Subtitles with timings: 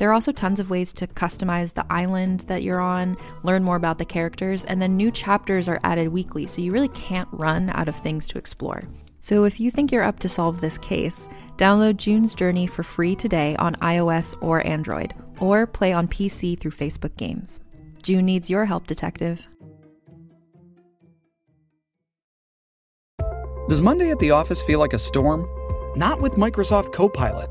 [0.00, 3.76] There are also tons of ways to customize the island that you're on, learn more
[3.76, 7.68] about the characters, and then new chapters are added weekly, so you really can't run
[7.74, 8.82] out of things to explore.
[9.20, 11.28] So if you think you're up to solve this case,
[11.58, 16.70] download June's Journey for free today on iOS or Android, or play on PC through
[16.70, 17.60] Facebook Games.
[18.02, 19.46] June needs your help, detective.
[23.68, 25.46] Does Monday at the office feel like a storm?
[25.94, 27.50] Not with Microsoft Copilot.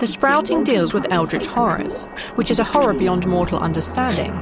[0.00, 2.06] The Sprouting deals with eldritch horrors,
[2.36, 4.32] which is a horror beyond mortal understanding,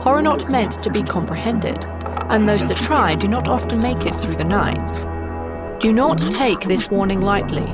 [0.00, 1.84] horror not meant to be comprehended,
[2.30, 5.78] and those that try do not often make it through the night.
[5.80, 7.66] Do not take this warning lightly.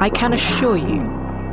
[0.00, 1.04] I can assure you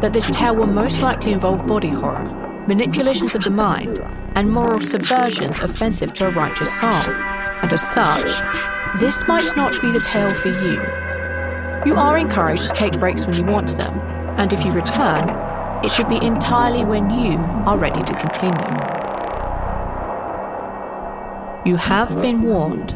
[0.02, 2.25] that this tale will most likely involve body horror,
[2.67, 4.00] manipulations of the mind,
[4.33, 6.89] and moral subversions offensive to a righteous soul.
[6.89, 8.31] And as such,
[9.00, 10.81] this might not be the tale for you.
[11.85, 14.09] You are encouraged to take breaks when you want them,
[14.39, 15.27] and if you return,
[15.83, 18.53] it should be entirely when you are ready to continue.
[21.66, 22.95] You have been warned.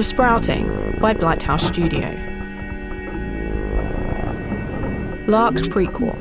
[0.00, 2.08] The Sprouting by Blighthouse Studio.
[5.26, 6.16] Lark's prequel.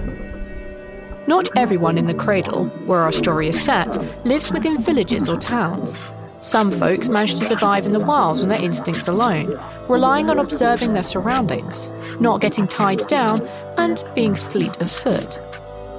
[1.27, 3.95] Not everyone in the cradle, where our story is set,
[4.25, 6.03] lives within villages or towns.
[6.41, 9.57] Some folks manage to survive in the wilds on their instincts alone,
[9.87, 13.47] relying on observing their surroundings, not getting tied down,
[13.77, 15.39] and being fleet of foot.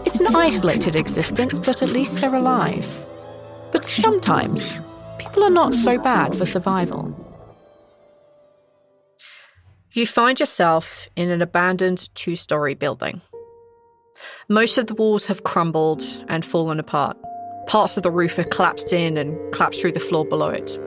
[0.05, 3.07] It's an isolated existence, but at least they're alive.
[3.73, 4.83] But sometimes,
[5.19, 7.17] people are not so bad for survival.
[9.93, 13.21] You find yourself in an abandoned two story building.
[14.49, 17.17] Most of the walls have crumbled and fallen apart.
[17.67, 20.79] Parts of the roof have collapsed in and collapsed through the floor below it.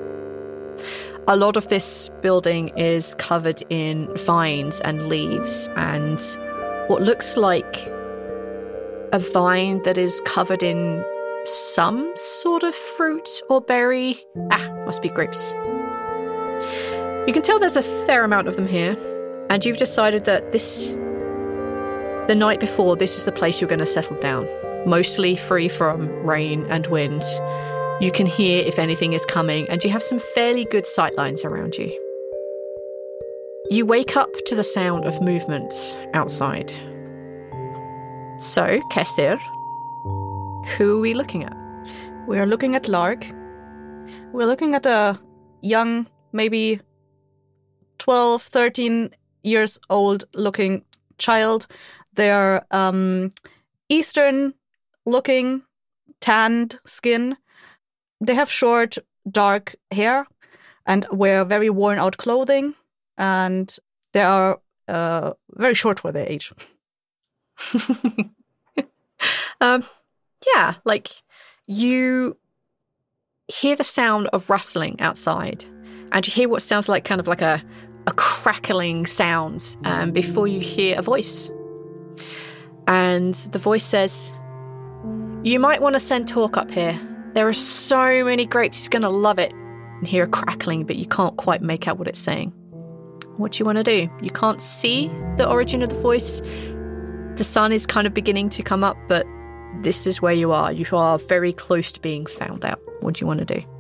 [1.28, 6.22] A lot of this building is covered in vines and leaves and
[6.88, 7.76] what looks like
[9.12, 11.04] a vine that is covered in
[11.46, 14.18] some sort of fruit or berry.
[14.52, 15.54] Ah, must be grapes.
[17.26, 18.98] You can tell there's a fair amount of them here,
[19.50, 20.94] and you've decided that this,
[22.28, 24.46] the night before, this is the place you're going to settle down.
[24.86, 27.24] Mostly free from rain and wind.
[28.02, 31.76] You can hear if anything is coming, and you have some fairly good sightlines around
[31.76, 31.98] you.
[33.70, 35.74] You wake up to the sound of movement
[36.14, 36.72] outside.
[38.38, 39.40] So, Kesir,
[40.76, 41.56] who are we looking at?
[42.28, 43.26] We're looking at Lark.
[44.34, 45.18] We're looking at a
[45.62, 46.82] young, maybe
[48.04, 50.84] 12, 13 years old looking
[51.18, 51.68] child.
[52.16, 53.32] They're um,
[53.88, 54.54] Eastern
[55.06, 55.64] looking,
[56.20, 57.38] tanned skin.
[58.20, 58.98] They have short,
[59.32, 60.28] dark hair
[60.86, 62.76] and wear very worn out clothing.
[63.18, 63.74] And
[64.12, 64.60] they are
[64.90, 66.52] uh, very short for their age.
[69.62, 69.82] um,
[70.54, 71.10] yeah, like
[71.68, 72.38] you
[73.48, 75.64] hear the sound of rustling outside
[76.12, 77.64] and you hear what sounds like kind of like a
[78.08, 81.50] a crackling sound um, before you hear a voice.
[82.88, 84.32] And the voice says,
[85.44, 87.00] You might want to send Torque up here.
[87.34, 89.52] There are so many grapes, he's going to love it.
[89.52, 92.50] And hear a crackling, but you can't quite make out what it's saying.
[93.38, 94.10] What do you want to do?
[94.22, 95.08] You can't see
[95.38, 96.42] the origin of the voice.
[97.36, 99.26] The sun is kind of beginning to come up, but
[99.82, 100.72] this is where you are.
[100.72, 102.80] You are very close to being found out.
[103.00, 103.73] What do you want to do?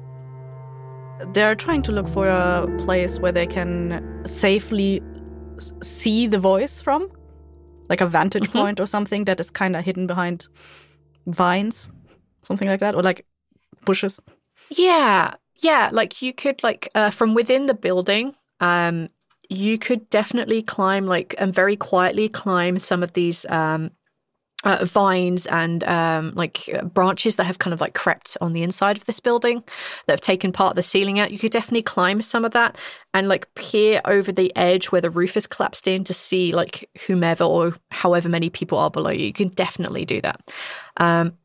[1.33, 5.01] They're trying to look for a place where they can safely
[5.81, 7.07] see the voice from,
[7.89, 8.51] like a vantage Mhm.
[8.51, 10.47] point or something that is kind of hidden behind
[11.27, 11.89] vines,
[12.43, 13.25] something like that, or like
[13.85, 14.19] bushes.
[14.69, 15.89] Yeah, yeah.
[15.91, 19.09] Like you could like uh, from within the building, um,
[19.49, 23.91] you could definitely climb like and very quietly climb some of these um,
[24.63, 28.63] uh, vines and um, like uh, branches that have kind of like crept on the
[28.63, 29.63] inside of this building
[30.05, 31.31] that have taken part of the ceiling out.
[31.31, 32.77] You could definitely climb some of that
[33.13, 36.89] and like peer over the edge where the roof is collapsed in to see like
[37.07, 39.25] whomever or however many people are below you.
[39.25, 40.41] You can definitely do that.
[40.97, 41.37] Um,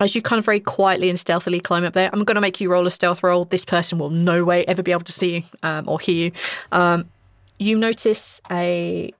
[0.00, 2.60] as you kind of very quietly and stealthily climb up there, I'm going to make
[2.60, 3.44] you roll a stealth roll.
[3.44, 6.32] This person will no way ever be able to see you um, or hear you.
[6.72, 7.08] Um,
[7.58, 9.12] you notice a.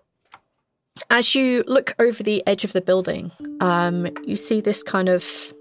[1.09, 3.31] As you look over the edge of the building,
[3.61, 5.55] um, you see this kind of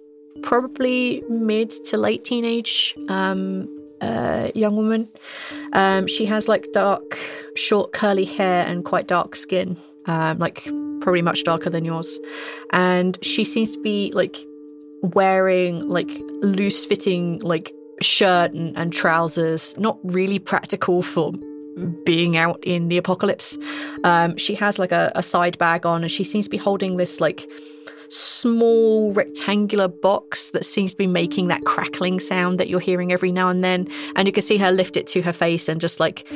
[0.43, 3.67] probably mid to late teenage um,
[4.01, 5.09] uh, young woman.
[5.73, 7.17] Um, she has like dark,
[7.55, 10.63] short, curly hair and quite dark skin, um, like
[11.01, 12.19] probably much darker than yours.
[12.71, 14.37] And she seems to be like
[15.01, 16.11] wearing like
[16.41, 21.33] loose fitting like shirt and, and trousers, not really practical for
[22.03, 23.57] being out in the apocalypse.
[24.03, 26.97] Um, she has like a, a side bag on and she seems to be holding
[26.97, 27.49] this like
[28.09, 33.31] small rectangular box that seems to be making that crackling sound that you're hearing every
[33.31, 33.87] now and then.
[34.15, 36.27] And you can see her lift it to her face and just like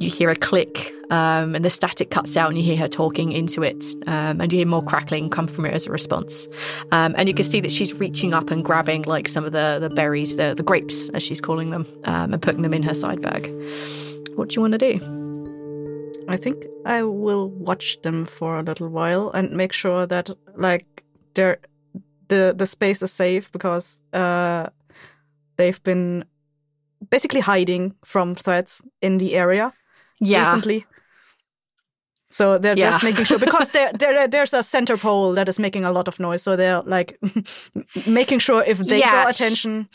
[0.00, 3.32] you hear a click um, and the static cuts out and you hear her talking
[3.32, 6.48] into it um, and you hear more crackling come from it as a response
[6.90, 9.76] um, and you can see that she's reaching up and grabbing like some of the,
[9.78, 12.94] the berries the, the grapes as she's calling them um, and putting them in her
[12.94, 13.52] side bag
[14.36, 14.98] what do you want to do
[16.28, 20.86] I think I will watch them for a little while and make sure that like
[21.34, 21.58] they're
[22.28, 24.66] the the space is safe because uh
[25.56, 26.24] they've been
[27.10, 29.72] basically hiding from threats in the area
[30.20, 30.86] yeah recently.
[32.30, 35.84] So they're just making sure because there there there's a center pole that is making
[35.84, 36.42] a lot of noise.
[36.42, 37.18] So they're like
[38.06, 39.88] making sure if they Yeah, draw attention,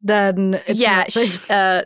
[0.00, 1.44] then it's yeah not safe.
[1.44, 1.82] sh- uh,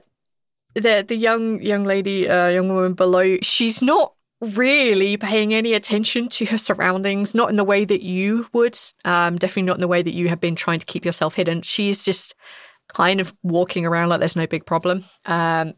[0.74, 6.28] the the young young lady uh, young woman below she's not really paying any attention
[6.28, 9.88] to her surroundings not in the way that you would um definitely not in the
[9.88, 11.62] way that you have been trying to keep yourself hidden.
[11.62, 12.34] She's just
[12.88, 15.04] kind of walking around like there's no big problem.
[15.26, 15.74] Um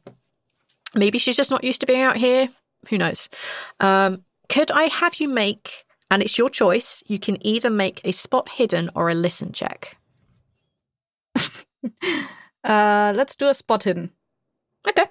[0.95, 2.49] maybe she's just not used to being out here.
[2.89, 3.29] Who knows?
[3.81, 8.13] Um could i have you make and it's your choice you can either make a
[8.13, 9.97] spot hidden or a listen check?
[12.65, 14.13] Uh, let's do a spot hidden
[14.89, 15.07] okay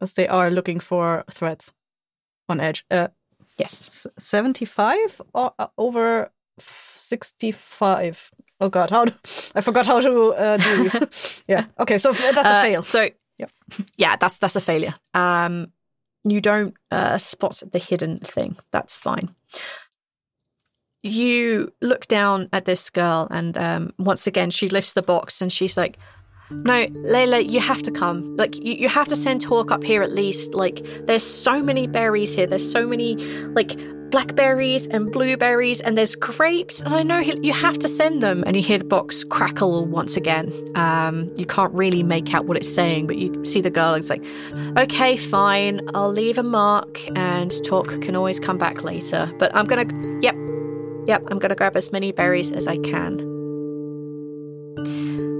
[0.00, 1.72] as they are looking for threats
[2.48, 2.84] on edge.
[2.90, 3.08] Uh,
[3.58, 6.30] yes 75 or uh, over
[6.60, 8.30] 65.
[8.60, 9.12] Oh god, how do,
[9.54, 11.42] I forgot how to uh, do this.
[11.48, 11.64] yeah.
[11.78, 12.82] Okay, so that's a Uh, fail.
[12.82, 13.08] So
[13.38, 13.50] Yep.
[13.96, 14.94] yeah, that's that's a failure.
[15.14, 15.72] Um,
[16.24, 18.56] you don't uh, spot the hidden thing.
[18.72, 19.34] That's fine.
[21.02, 25.52] You look down at this girl, and um, once again, she lifts the box, and
[25.52, 25.98] she's like,
[26.50, 28.36] "No, Layla, you have to come.
[28.36, 30.54] Like, you, you have to send Hawk up here at least.
[30.54, 32.46] Like, there's so many berries here.
[32.46, 33.16] There's so many,
[33.54, 33.78] like."
[34.10, 38.42] Blackberries and blueberries, and there's grapes, and I know he, you have to send them.
[38.46, 40.50] And you hear the box crackle once again.
[40.76, 43.92] Um, you can't really make out what it's saying, but you see the girl.
[43.92, 44.24] and It's like,
[44.78, 49.30] okay, fine, I'll leave a mark, and talk can always come back later.
[49.38, 49.84] But I'm gonna,
[50.22, 50.34] yep,
[51.06, 53.37] yep, I'm gonna grab as many berries as I can.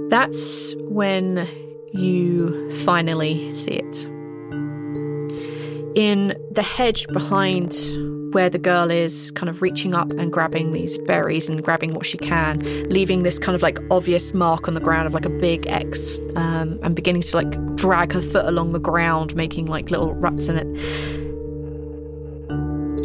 [0.09, 1.47] That's when
[1.93, 4.05] you finally see it.
[5.95, 7.75] In the hedge behind
[8.33, 12.07] where the girl is, kind of reaching up and grabbing these berries and grabbing what
[12.07, 15.29] she can, leaving this kind of like obvious mark on the ground of like a
[15.29, 19.91] big X, um, and beginning to like drag her foot along the ground, making like
[19.91, 20.67] little ruts in it.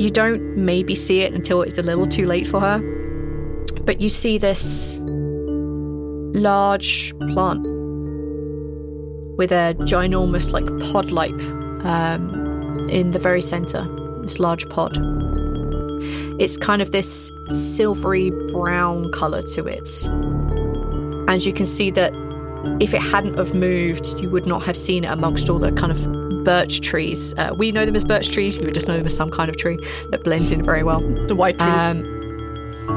[0.01, 2.79] You don't maybe see it until it's a little too late for her,
[3.83, 4.99] but you see this
[6.35, 7.63] large plant
[9.37, 11.33] with a ginormous like pod like
[11.85, 13.87] um, in the very center
[14.23, 14.97] this large pod.
[16.41, 19.89] It's kind of this silvery brown color to it.
[21.29, 22.13] And you can see that
[22.81, 25.93] if it hadn't have moved you would not have seen it amongst all the kind
[25.93, 27.35] of birch trees.
[27.37, 28.57] Uh, we know them as birch trees.
[28.57, 29.79] You would just know them as some kind of tree
[30.11, 31.01] that blends in very well.
[31.27, 31.73] The white trees.
[31.73, 32.14] um,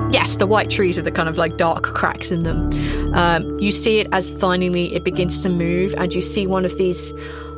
[0.09, 2.71] Yes, the white trees with the kind of like dark cracks in them.
[3.13, 6.77] Um, you see it as finally it begins to move, and you see one of
[6.77, 7.13] these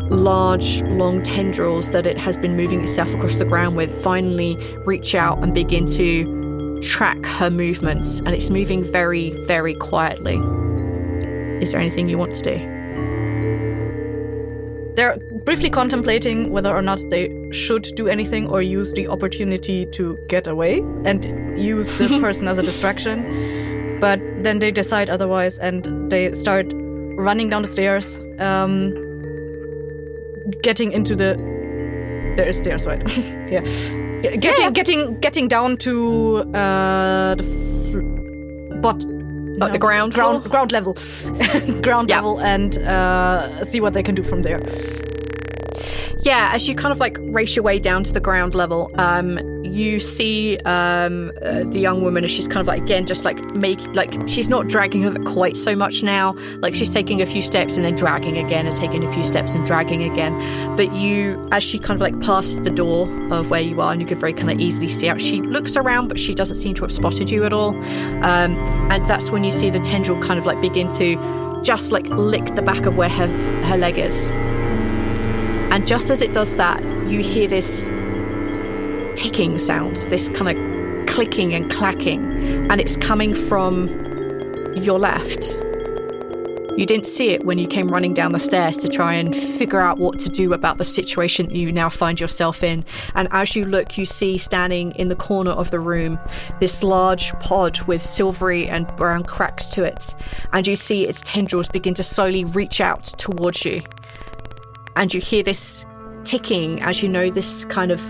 [0.10, 5.14] large, long tendrils that it has been moving itself across the ground with finally reach
[5.14, 10.36] out and begin to track her movements, and it's moving very, very quietly.
[11.62, 12.58] Is there anything you want to do?
[14.96, 15.18] They're
[15.50, 20.46] briefly contemplating whether or not they should do anything or use the opportunity to get
[20.46, 21.26] away and
[21.60, 23.98] use the person as a distraction.
[24.00, 26.68] But then they decide otherwise and they start
[27.18, 28.94] running down the stairs, um,
[30.62, 31.34] getting into the.
[32.38, 33.02] There is stairs, right?
[33.50, 33.62] yeah.
[34.22, 34.70] Getting, Yeah.
[34.70, 37.44] getting, getting down to uh, the
[37.90, 39.04] fl- bot,
[39.58, 40.52] Like the ground ground, floor?
[40.52, 40.94] ground level,
[41.82, 42.18] ground Yeah.
[42.18, 44.62] level, and uh, see what they can do from there.
[46.22, 49.64] Yeah, as you kind of like race your way down to the ground level, um,
[49.64, 53.40] you see um, uh, the young woman as she's kind of like again just like
[53.56, 56.36] make like she's not dragging her quite so much now.
[56.58, 59.56] Like she's taking a few steps and then dragging again and taking a few steps
[59.56, 60.76] and dragging again.
[60.76, 64.02] But you, as she kind of like passes the door of where you are, and
[64.02, 65.22] you can very kind of easily see out.
[65.22, 67.70] She looks around, but she doesn't seem to have spotted you at all.
[68.26, 68.58] Um,
[68.92, 72.56] and that's when you see the tendril kind of like begin to just like lick
[72.56, 73.28] the back of where her
[73.64, 74.30] her leg is.
[75.72, 77.86] And just as it does that, you hear this
[79.16, 83.88] ticking sound, this kind of clicking and clacking, and it's coming from
[84.84, 85.60] your left.
[86.78, 89.82] You didn't see it when you came running down the stairs to try and figure
[89.82, 92.86] out what to do about the situation you now find yourself in.
[93.16, 96.18] And as you look, you see standing in the corner of the room
[96.62, 100.16] this large pod with silvery and brown cracks to it.
[100.54, 103.82] And you see its tendrils begin to slowly reach out towards you
[105.00, 105.86] and you hear this
[106.26, 108.02] ticking as you know this kind of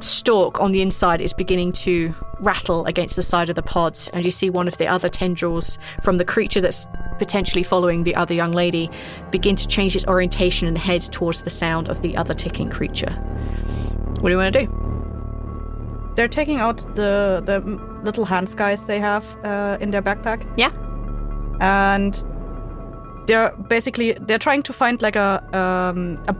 [0.00, 4.24] stalk on the inside is beginning to rattle against the side of the pods and
[4.24, 6.86] you see one of the other tendrils from the creature that's
[7.18, 8.90] potentially following the other young lady
[9.30, 13.10] begin to change its orientation and head towards the sound of the other ticking creature.
[14.20, 16.12] What do you want to do?
[16.16, 17.60] They're taking out the the
[18.02, 20.70] little hand scythe they have uh, in their backpack, yeah.
[21.60, 22.22] And
[23.30, 26.34] they're basically they're trying to find like a um, a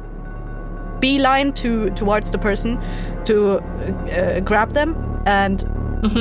[1.01, 2.79] beeline to towards the person
[3.25, 5.65] to uh, grab them and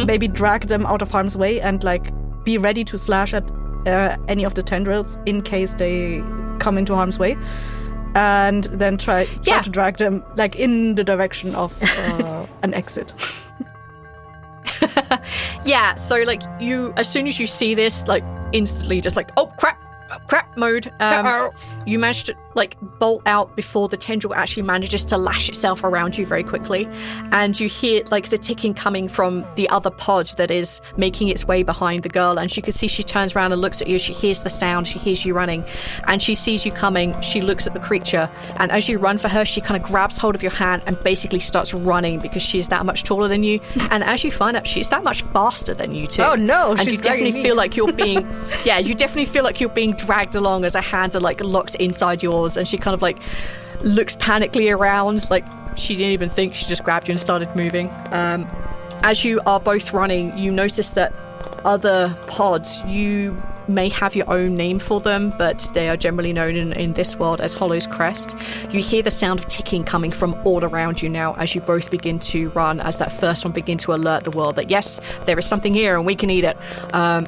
[0.06, 2.12] maybe drag them out of harm's way and like
[2.44, 3.50] be ready to slash at
[3.88, 6.22] uh, any of the tendrils in case they
[6.60, 7.36] come into harm's way.
[8.16, 9.62] And then try, try Yeah.
[9.62, 13.14] to drag them like in the direction of uh, an exit.
[15.66, 19.48] Yeah, so like you, as soon as you see this, like instantly, just like oh
[19.58, 19.78] crap,
[20.28, 20.92] crap mode.
[21.00, 21.52] Um,
[21.86, 26.18] you manage to like bolt out before the tendril actually manages to lash itself around
[26.18, 26.88] you very quickly,
[27.32, 31.46] and you hear like the ticking coming from the other pod that is making its
[31.46, 32.38] way behind the girl.
[32.40, 34.00] And she can see she turns around and looks at you.
[34.00, 34.88] She hears the sound.
[34.88, 35.64] She hears you running,
[36.08, 37.20] and she sees you coming.
[37.22, 40.18] She looks at the creature, and as you run for her, she kind of grabs
[40.18, 43.60] hold of your hand and basically starts running because she's that much taller than you.
[43.92, 46.24] and as you find out, she's that much faster than you too.
[46.24, 47.44] Oh, no, And she's you definitely me.
[47.44, 48.28] feel like you're being,
[48.66, 51.76] yeah, you definitely feel like you're being dragged along as her hands are like locked
[51.76, 53.20] inside yours, and she kind of like
[53.82, 57.90] looks panically around, like she didn't even think she just grabbed you and started moving.
[58.12, 58.48] Um,
[59.04, 61.14] as you are both running, you notice that
[61.64, 66.56] other pods, you may have your own name for them, but they are generally known
[66.56, 68.36] in, in this world as Hollow's Crest.
[68.72, 71.92] You hear the sound of ticking coming from all around you now as you both
[71.92, 75.38] begin to run, as that first one begin to alert the world that yes, there
[75.38, 76.58] is something here and we can eat it.
[76.94, 77.28] Um,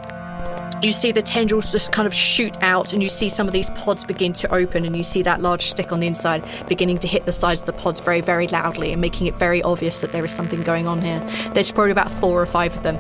[0.82, 3.70] you see the tendrils just kind of shoot out, and you see some of these
[3.72, 7.08] pods begin to open, and you see that large stick on the inside beginning to
[7.08, 10.12] hit the sides of the pods very, very loudly and making it very obvious that
[10.12, 11.20] there is something going on here.
[11.54, 12.98] There's probably about four or five of them.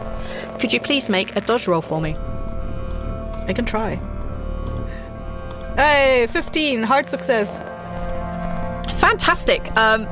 [0.59, 2.15] Could you please make a dodge roll for me?
[3.47, 3.99] I can try.
[5.75, 7.57] Hey, 15, hard success.
[8.99, 9.75] Fantastic.
[9.75, 10.05] Um,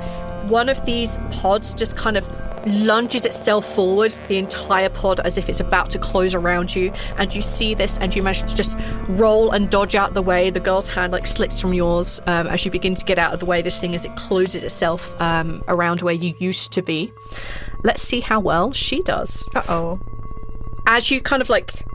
[0.49, 2.27] one of these pods just kind of
[2.65, 6.91] lunges itself forward, the entire pod, as if it's about to close around you.
[7.17, 10.49] And you see this, and you manage to just roll and dodge out the way.
[10.49, 13.39] The girl's hand like slips from yours um, as you begin to get out of
[13.39, 13.61] the way.
[13.61, 17.11] This thing as it closes itself um, around where you used to be.
[17.83, 19.99] Let's see how well she does Uh oh.
[20.85, 21.85] as you kind of like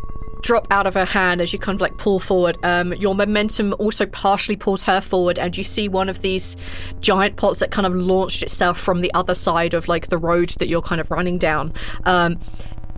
[0.44, 2.56] drop out of her hand as you kind of like pull forward.
[2.62, 6.54] Um your momentum also partially pulls her forward and you see one of these
[7.00, 10.50] giant pots that kind of launched itself from the other side of like the road
[10.58, 11.72] that you're kind of running down.
[12.04, 12.38] Um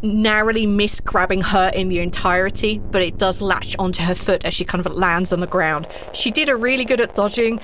[0.02, 4.52] narrowly miss grabbing her in the entirety but it does latch onto her foot as
[4.52, 5.86] she kind of lands on the ground.
[6.12, 7.60] She did a really good at dodging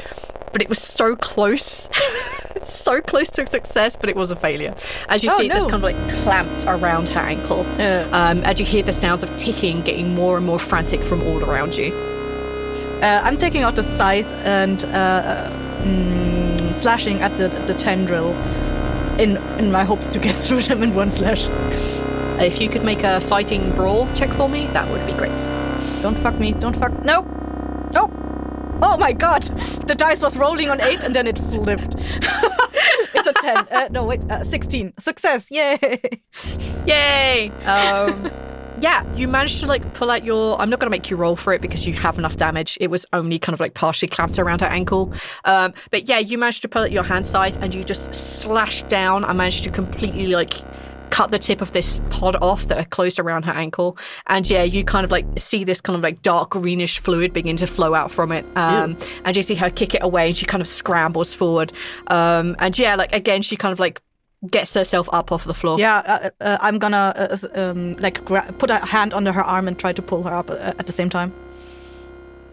[0.52, 1.88] but it was so close
[2.64, 4.75] so close to success, but it was a failure.
[5.09, 7.61] As you Oh, see, it just kind of like clamps around her ankle.
[7.78, 8.09] Uh.
[8.12, 11.42] Um, and you hear the sounds of ticking getting more and more frantic from all
[11.42, 11.92] around you.
[13.02, 18.32] Uh, I'm taking out the scythe and uh, uh, mm, slashing at the the tendril
[19.18, 21.49] in in my hopes to get through them in one slash.
[22.40, 25.37] If you could make a fighting brawl check for me, that would be great.
[26.02, 26.52] Don't fuck me.
[26.52, 26.92] Don't fuck.
[27.04, 27.23] No.
[27.92, 28.09] No.
[28.84, 29.42] Oh my god!
[29.42, 31.94] The dice was rolling on eight and then it flipped.
[33.14, 33.58] it's a ten.
[33.70, 34.28] Uh, no, wait.
[34.28, 34.92] Uh, Sixteen.
[34.98, 35.48] Success!
[35.52, 35.78] Yay!
[36.84, 37.50] Yay!
[37.64, 38.28] Um,
[38.80, 40.60] yeah, you managed to like pull out your.
[40.60, 42.76] I'm not going to make you roll for it because you have enough damage.
[42.80, 45.12] It was only kind of like partially clamped around her ankle.
[45.44, 48.88] Um, but yeah, you managed to pull out your hand scythe and you just slashed
[48.88, 49.24] down.
[49.24, 50.54] I managed to completely like
[51.12, 53.99] cut the tip of this pod off that are closed around her ankle.
[54.26, 57.57] And yeah, you kind of like see this kind of like dark greenish fluid begin
[57.59, 58.47] to flow out from it.
[58.57, 61.71] Um, and you see her kick it away and she kind of scrambles forward.
[62.07, 64.00] Um, and yeah, like again, she kind of like
[64.50, 65.78] gets herself up off the floor.
[65.78, 69.69] yeah, uh, uh, I'm gonna uh, um, like gra- put a hand under her arm
[69.69, 71.33] and try to pull her up uh, at the same time.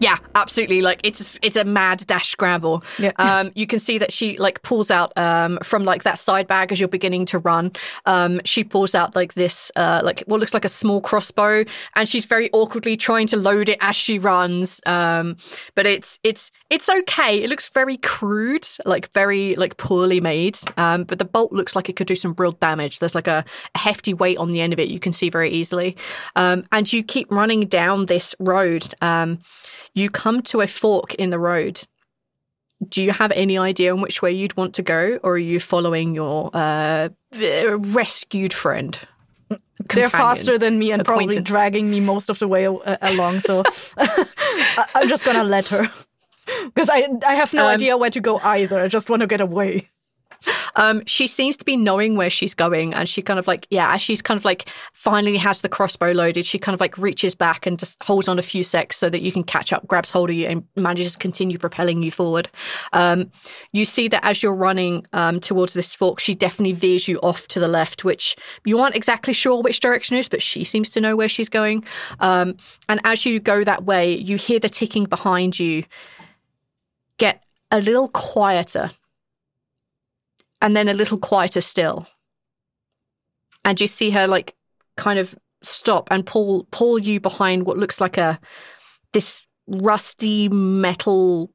[0.00, 0.80] Yeah, absolutely.
[0.80, 2.82] Like it's it's a mad dash scramble.
[2.98, 3.12] Yeah.
[3.30, 6.72] Um, you can see that she like pulls out um from like that side bag
[6.72, 7.72] as you're beginning to run.
[8.06, 11.64] Um, she pulls out like this uh like what looks like a small crossbow,
[11.94, 14.80] and she's very awkwardly trying to load it as she runs.
[14.86, 15.36] Um,
[15.74, 17.42] but it's it's it's okay.
[17.42, 20.58] It looks very crude, like very like poorly made.
[20.76, 23.00] Um, but the bolt looks like it could do some real damage.
[23.00, 24.88] There's like a, a hefty weight on the end of it.
[24.88, 25.96] You can see very easily.
[26.36, 28.94] Um, and you keep running down this road.
[29.02, 29.40] Um,
[29.94, 31.82] you come to a fork in the road.
[32.88, 35.60] Do you have any idea on which way you'd want to go, or are you
[35.60, 37.10] following your uh,
[37.78, 38.98] rescued friend?
[39.94, 43.40] They're faster than me and probably dragging me most of the way uh, along.
[43.40, 43.64] So
[44.94, 45.90] I'm just gonna let her
[46.66, 48.78] because I I have no Um, idea where to go either.
[48.78, 49.88] I just want to get away.
[50.76, 53.92] Um, she seems to be knowing where she's going, and she kind of like, yeah,
[53.94, 57.34] as she's kind of like finally has the crossbow loaded, she kind of like reaches
[57.34, 60.10] back and just holds on a few secs so that you can catch up, grabs
[60.10, 62.48] hold of you, and manages to continue propelling you forward.
[62.92, 63.30] Um,
[63.72, 67.46] you see that as you're running um, towards this fork, she definitely veers you off
[67.48, 71.00] to the left, which you aren't exactly sure which direction is, but she seems to
[71.00, 71.84] know where she's going.
[72.20, 72.56] Um,
[72.88, 75.84] and as you go that way, you hear the ticking behind you
[77.18, 78.90] get a little quieter
[80.60, 82.06] and then a little quieter still.
[83.64, 84.54] And you see her like
[84.96, 88.40] kind of stop and pull pull you behind what looks like a
[89.12, 91.52] this rusty metal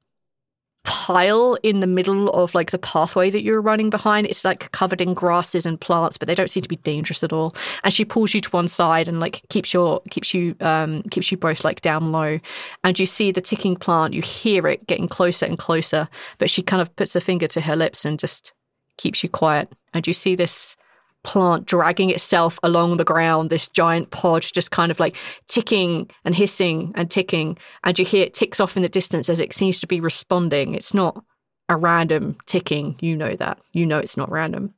[0.85, 4.27] pile in the middle of like the pathway that you're running behind.
[4.27, 7.33] It's like covered in grasses and plants, but they don't seem to be dangerous at
[7.33, 7.55] all.
[7.83, 11.31] And she pulls you to one side and like keeps your keeps you um keeps
[11.31, 12.39] you both like down low.
[12.83, 16.61] And you see the ticking plant, you hear it getting closer and closer, but she
[16.61, 18.53] kind of puts her finger to her lips and just
[18.97, 19.71] keeps you quiet.
[19.93, 20.75] And you see this
[21.23, 26.35] plant dragging itself along the ground, this giant pod just kind of like ticking and
[26.35, 27.57] hissing and ticking.
[27.83, 30.75] And you hear it ticks off in the distance as it seems to be responding.
[30.75, 31.23] It's not
[31.67, 32.95] a random ticking.
[32.99, 33.59] You know that.
[33.73, 34.73] You know it's not random.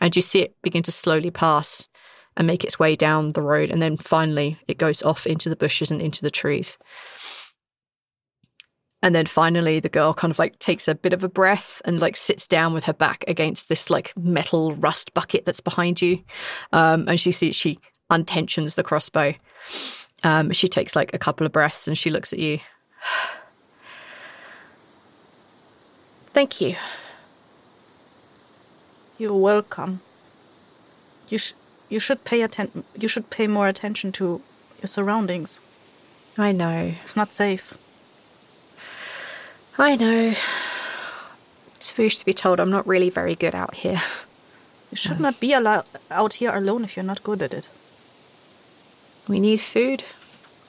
[0.00, 1.86] And you see it begin to slowly pass
[2.36, 3.70] and make its way down the road.
[3.70, 6.78] And then finally, it goes off into the bushes and into the trees.
[9.02, 12.00] And then finally, the girl kind of like takes a bit of a breath and
[12.00, 16.22] like sits down with her back against this like metal rust bucket that's behind you.
[16.72, 17.78] Um, and she sees she
[18.10, 19.34] untensions the crossbow.
[20.22, 22.58] Um, she takes like a couple of breaths and she looks at you.
[26.32, 26.76] Thank you.
[29.18, 30.00] You're welcome.
[31.28, 31.54] You sh-
[31.88, 34.40] you should pay atten- You should pay more attention to
[34.80, 35.60] your surroundings.
[36.38, 36.94] I know.
[37.02, 37.74] It's not safe.
[39.80, 40.34] I know.
[41.78, 44.02] Supposed to be told I'm not really very good out here.
[44.90, 47.66] You should not be allo- out here alone if you're not good at it.
[49.26, 50.04] We need food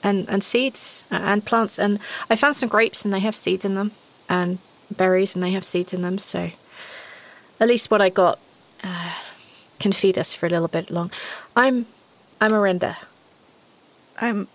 [0.02, 1.78] and, and seeds and plants.
[1.78, 1.98] And
[2.30, 3.90] I found some grapes and they have seeds in them,
[4.30, 4.58] and
[4.96, 6.18] berries and they have seeds in them.
[6.18, 6.50] So
[7.60, 8.38] at least what I got
[8.82, 9.12] uh,
[9.78, 11.10] can feed us for a little bit long.
[11.54, 11.84] I'm
[12.40, 12.96] I'm Arenda.
[14.18, 14.48] I'm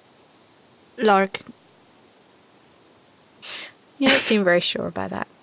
[0.98, 1.41] Lark.
[3.99, 5.27] You don't seem very sure about that.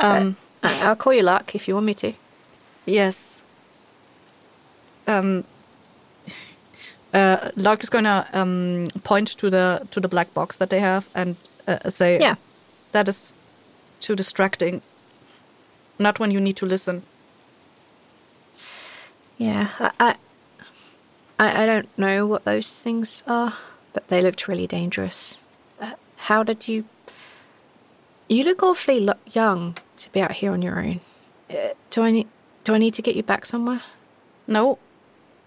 [0.00, 2.12] Um, I- I'll call you Luck if you want me to.
[2.86, 3.42] yes.
[5.08, 5.42] Um,
[7.12, 11.08] uh, Lark is gonna um, point to the to the black box that they have
[11.14, 11.34] and
[11.66, 12.36] uh, say, Yeah.
[12.92, 13.34] that is
[14.00, 14.82] too distracting.
[15.98, 17.02] Not when you need to listen."
[19.38, 20.14] Yeah, I, I,
[21.38, 23.54] I I don't know what those things are,
[23.92, 25.38] but they looked really dangerous.
[25.80, 26.84] Uh, how did you?
[28.28, 31.00] You look awfully lo- young to be out here on your own.
[31.50, 32.28] Uh, do I need
[32.68, 33.80] do I need to get you back somewhere?
[34.46, 34.78] No,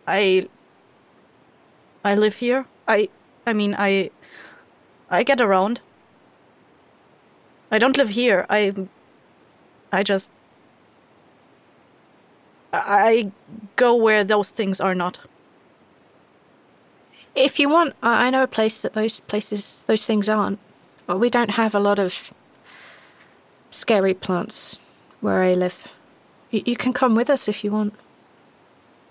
[0.07, 0.49] I.
[2.03, 2.65] I live here.
[2.87, 3.09] I.
[3.45, 4.09] I mean, I.
[5.07, 5.81] I get around.
[7.69, 8.47] I don't live here.
[8.49, 8.73] I.
[9.91, 10.31] I just.
[12.73, 13.31] I
[13.75, 15.19] go where those things are not.
[17.35, 20.57] If you want, I I know a place that those places, those things aren't.
[21.05, 22.33] But we don't have a lot of
[23.71, 24.79] scary plants
[25.21, 25.87] where I live.
[26.51, 27.93] You, you can come with us if you want.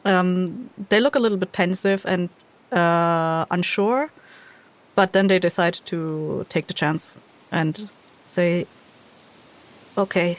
[0.04, 2.28] Um, they look a little bit pensive and
[2.72, 4.10] uh, unsure,
[4.94, 7.16] but then they decide to take the chance
[7.52, 7.90] and
[8.26, 8.66] say,
[9.96, 10.38] "Okay,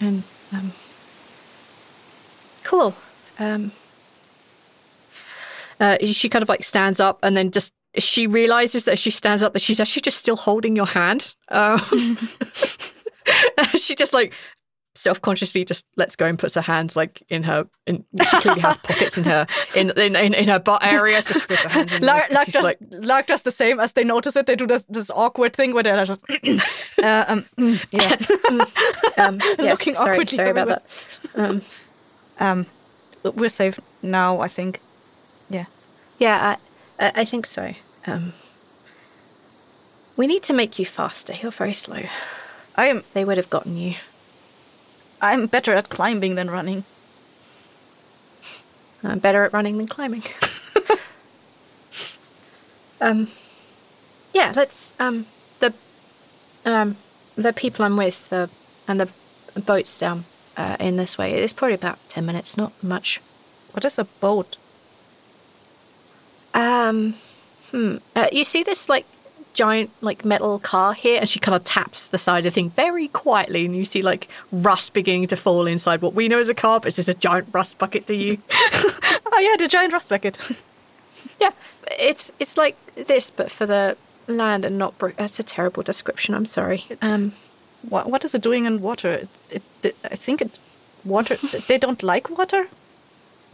[0.00, 0.72] And um,
[2.64, 2.94] cool.
[3.38, 3.72] Um,
[5.80, 9.10] uh, she kind of like stands up and then just she realizes that as she
[9.10, 11.34] stands up that she's actually just still holding your hand.
[11.48, 11.78] Um,
[13.76, 14.32] she just like
[14.94, 18.78] self-consciously just lets go and puts her hands like in her in she clearly has
[18.78, 21.92] pockets in her in in, in, in her butt area so she puts her hands
[21.92, 22.14] in there.
[22.14, 24.46] Lark, Lark, just, like Lark does the same as they notice it.
[24.46, 26.22] They do this, this awkward thing where they're just,
[27.02, 28.16] uh, um, mm, yeah.
[29.22, 30.82] um, yes, Looking sorry, awkwardly sorry about everywhere.
[31.34, 31.62] that um,
[32.38, 32.66] Um,
[33.34, 34.80] we're safe now, I think.
[35.50, 35.66] Yeah.
[36.18, 36.56] Yeah,
[36.98, 37.74] I I think so.
[38.06, 38.32] Um,
[40.16, 41.34] we need to make you faster.
[41.34, 42.02] You're very slow.
[42.76, 43.02] I am.
[43.12, 43.94] They would have gotten you.
[45.20, 46.84] I'm better at climbing than running.
[49.02, 50.22] I'm better at running than climbing.
[53.00, 53.28] um,
[54.32, 55.26] yeah, let's um
[55.60, 55.72] the
[56.64, 56.96] um
[57.36, 58.48] the people I'm with uh,
[58.88, 59.10] and the
[59.60, 60.24] boats down
[60.56, 61.32] uh, in this way.
[61.34, 63.20] It's probably about ten minutes, not much.
[63.72, 64.56] What is a boat?
[66.54, 67.14] Um,
[67.76, 67.96] hmm.
[68.14, 69.06] Uh, you see this like
[69.54, 72.70] giant like metal car here, and she kind of taps the side of the thing
[72.70, 76.48] very quietly, and you see like rust beginning to fall inside what we know as
[76.48, 78.38] a car, but it's just a giant rust bucket to you.
[79.28, 80.38] Oh yeah, the giant rust bucket.
[81.40, 81.50] yeah,
[81.98, 83.96] it's it's like this, but for the
[84.28, 84.96] land and not.
[84.98, 86.34] Bro- That's a terrible description.
[86.34, 86.84] I'm sorry.
[87.02, 87.32] Um,
[87.88, 89.10] what, what is it doing in water?
[89.10, 90.58] It, it, it, I think it
[91.04, 91.36] water.
[91.68, 92.68] they don't like water,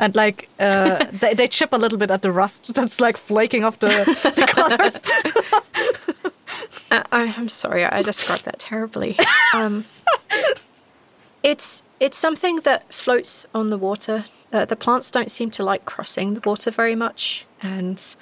[0.03, 3.65] and like uh, they they chip a little bit at the rust that's like flaking
[3.65, 4.05] off the
[4.37, 5.01] the colors.
[7.11, 7.87] I, I'm sorry.
[7.87, 9.19] I described that terribly.
[9.55, 9.87] Um,
[11.43, 14.27] it's it's something that floats on the water.
[14.53, 18.17] Uh, the plants don't seem to like crossing the water very much, and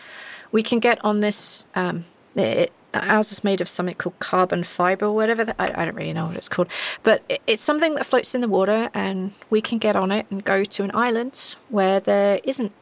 [0.52, 1.66] we can get on this.
[1.74, 2.04] Um,
[2.36, 5.54] it, ours is made of something called carbon fiber or whatever.
[5.58, 6.68] I, I don't really know what it's called,
[7.02, 10.26] but it, it's something that floats in the water, and we can get on it
[10.30, 12.72] and go to an island where there isn't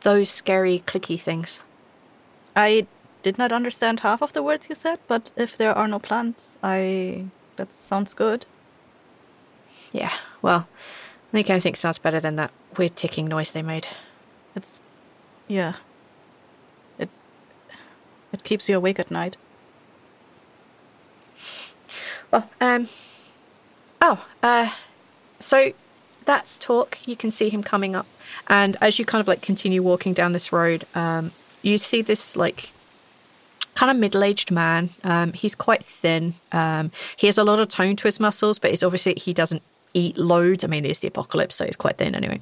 [0.00, 1.60] those scary clicky things.
[2.56, 2.86] I
[3.22, 6.58] did not understand half of the words you said, but if there are no plants,
[6.62, 8.46] I that sounds good.
[9.92, 10.68] Yeah, well,
[11.30, 13.86] I think anything sounds better than that weird ticking noise they made.
[14.54, 14.80] It's
[15.48, 15.74] yeah.
[18.34, 19.36] It keeps you awake at night.
[22.30, 22.88] Well, um,
[24.02, 24.72] oh, uh,
[25.38, 25.72] so
[26.24, 26.98] that's talk.
[27.06, 28.06] You can see him coming up,
[28.48, 31.30] and as you kind of like continue walking down this road, um,
[31.62, 32.72] you see this like
[33.74, 34.90] kind of middle-aged man.
[35.04, 36.34] Um, he's quite thin.
[36.52, 39.62] Um, he has a lot of tone to his muscles, but it's obviously he doesn't
[39.94, 40.64] eat loads.
[40.64, 42.40] I mean, it's the apocalypse, so he's quite thin anyway.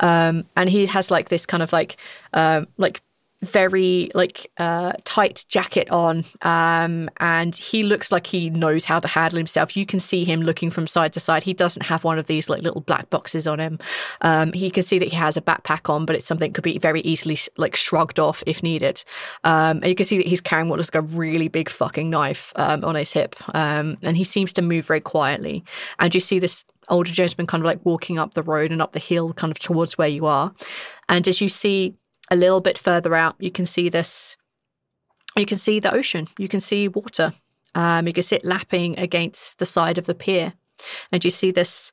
[0.00, 1.98] Um, and he has like this kind of like
[2.32, 3.02] um, like
[3.44, 9.08] very like uh, tight jacket on, um, and he looks like he knows how to
[9.08, 9.76] handle himself.
[9.76, 11.42] You can see him looking from side to side.
[11.42, 13.78] He doesn't have one of these like little black boxes on him.
[14.22, 16.64] Um, he can see that he has a backpack on, but it's something that could
[16.64, 19.04] be very easily like shrugged off if needed.
[19.44, 22.10] Um, and you can see that he's carrying what looks like a really big fucking
[22.10, 25.64] knife um, on his hip, um, and he seems to move very quietly.
[25.98, 28.92] And you see this older gentleman kind of like walking up the road and up
[28.92, 30.54] the hill, kind of towards where you are.
[31.08, 31.94] And as you see
[32.30, 34.36] a little bit further out, you can see this.
[35.36, 36.28] You can see the ocean.
[36.38, 37.32] You can see water.
[37.74, 40.52] Um, you can see it lapping against the side of the pier,
[41.10, 41.92] and you see this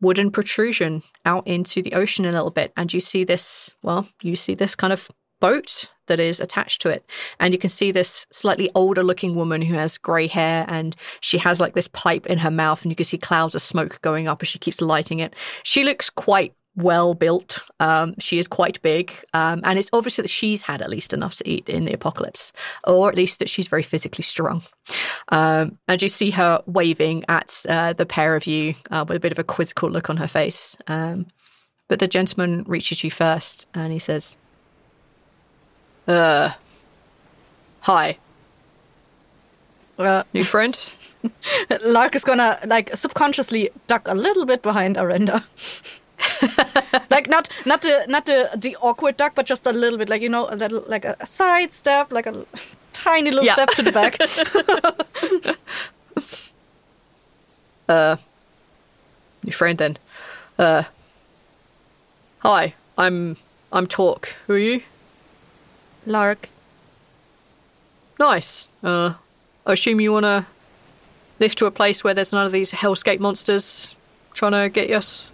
[0.00, 2.72] wooden protrusion out into the ocean a little bit.
[2.76, 3.74] And you see this.
[3.82, 5.10] Well, you see this kind of
[5.40, 7.10] boat that is attached to it.
[7.40, 11.38] And you can see this slightly older looking woman who has grey hair and she
[11.38, 14.28] has like this pipe in her mouth, and you can see clouds of smoke going
[14.28, 15.34] up as she keeps lighting it.
[15.62, 17.58] She looks quite well built.
[17.80, 19.12] Um, she is quite big.
[19.34, 22.52] Um, and it's obvious that she's had at least enough to eat in the apocalypse,
[22.86, 24.62] or at least that she's very physically strong.
[25.28, 29.20] Um, and you see her waving at uh, the pair of you uh, with a
[29.20, 30.76] bit of a quizzical look on her face.
[30.86, 31.26] Um,
[31.88, 34.36] but the gentleman reaches you first and he says,
[36.08, 36.50] Uh,
[37.80, 38.18] hi,
[39.98, 40.78] Uh, new friend?
[41.84, 45.42] Lark is gonna like subconsciously duck a little bit behind Arenda.
[47.10, 50.22] like not not the not the the awkward duck, but just a little bit, like
[50.22, 52.44] you know, a little like a, side step, like a
[52.92, 53.54] tiny little Yeah.
[53.54, 54.18] step to the back.
[57.88, 58.16] Uh,
[59.44, 59.96] your friend then.
[60.58, 60.82] Uh,
[62.38, 63.36] hi, I'm
[63.72, 64.34] I'm Talk.
[64.46, 64.82] Who are you?
[66.04, 66.48] Lark,
[68.18, 68.68] Nice.
[68.82, 69.14] Uh,
[69.66, 70.46] I assume you want to
[71.38, 73.94] lift to a place where there's none of these hellscape monsters
[74.32, 75.30] trying to get us.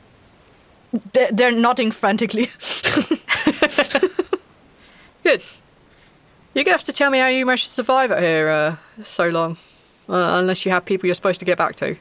[1.12, 2.46] They're, they're nodding frantically.
[5.22, 5.42] Good.
[6.54, 9.28] You're gonna have to tell me how you managed to survive out here uh, so
[9.28, 9.56] long,
[10.08, 11.96] uh, unless you have people you're supposed to get back to.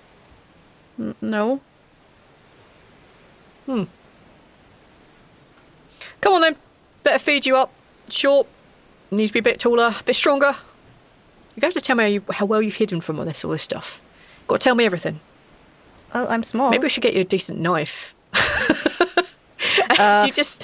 [1.22, 1.62] no,
[3.66, 3.84] Hmm.
[6.20, 6.56] Come on then.
[7.04, 7.72] Better feed you up.
[8.10, 8.48] Short.
[9.12, 10.56] Needs to be a bit taller, a bit stronger.
[11.56, 13.26] You're going to have to tell me how, you, how well you've hidden from all
[13.26, 14.02] this, all this stuff.
[14.48, 15.20] Got to tell me everything.
[16.14, 16.70] oh, I'm small.
[16.70, 18.14] Maybe we should get you a decent knife.
[20.00, 20.64] Uh, you just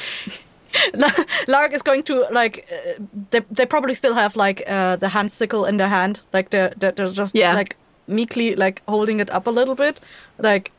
[1.47, 2.67] Lark is going to like.
[2.71, 6.49] Uh, they they probably still have like uh, the hand sickle in their hand, like
[6.49, 7.53] they're they're, they're just Yeah.
[7.53, 7.75] like
[8.07, 9.99] meekly like holding it up a little bit,
[10.39, 10.71] like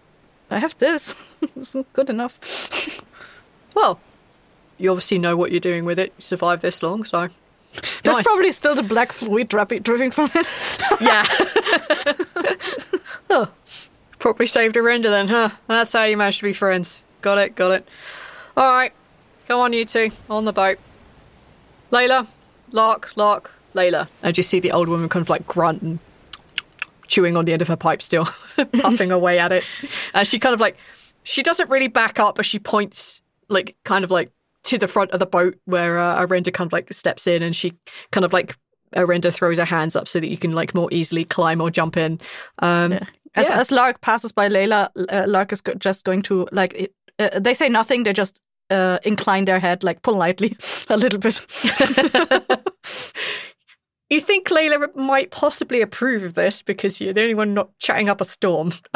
[0.51, 1.15] I have this.
[1.57, 2.39] it's good enough.
[3.75, 3.99] well,
[4.79, 6.13] you obviously know what you're doing with it.
[6.19, 7.29] You survived this long, so
[8.03, 8.23] There's Nice.
[8.27, 10.51] probably still the black fluid dripping, dripping from it.
[11.01, 11.25] yeah.
[13.31, 13.51] oh,
[14.19, 15.51] probably saved Arenda then, huh?
[15.67, 17.03] That's how you managed to be friends.
[17.21, 17.89] Got it, got it.
[18.59, 18.93] All right,
[19.47, 20.79] come on, you two, on the boat.
[21.93, 22.27] Layla,
[22.73, 24.09] Lark, Lark, Layla.
[24.21, 26.01] And you see the old woman kind of like grunt and
[27.07, 28.25] chewing on the end of her pipe still,
[28.81, 29.65] puffing away at it.
[30.13, 30.77] And she kind of like,
[31.23, 34.33] she doesn't really back up, but she points like kind of like
[34.65, 37.55] to the front of the boat where uh, Arenda kind of like steps in and
[37.55, 37.75] she
[38.11, 38.57] kind of like,
[38.97, 41.97] Arenda throws her hands up so that you can like more easily climb or jump
[41.97, 42.21] in.
[42.59, 42.95] Um,
[43.37, 43.61] As, Yeah.
[43.61, 46.75] as Lark passes by Layla, uh, Lark is go- just going to like.
[46.75, 48.05] It, uh, they say nothing.
[48.05, 48.41] They just
[48.71, 50.57] uh, incline their head like politely
[50.89, 51.41] a little bit.
[54.11, 58.09] You think Layla might possibly approve of this because you're the only one not chatting
[58.09, 58.73] up a storm.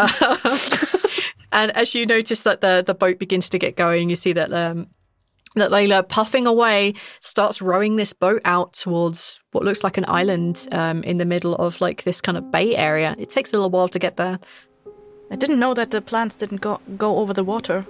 [1.52, 4.52] and as you notice that the, the boat begins to get going, you see that
[4.54, 4.88] um,
[5.54, 10.66] that Layla, puffing away, starts rowing this boat out towards what looks like an island
[10.72, 13.14] um, in the middle of like this kind of bay area.
[13.18, 14.38] It takes a little while to get there.
[15.30, 17.84] I didn't know that the plants didn't go go over the water.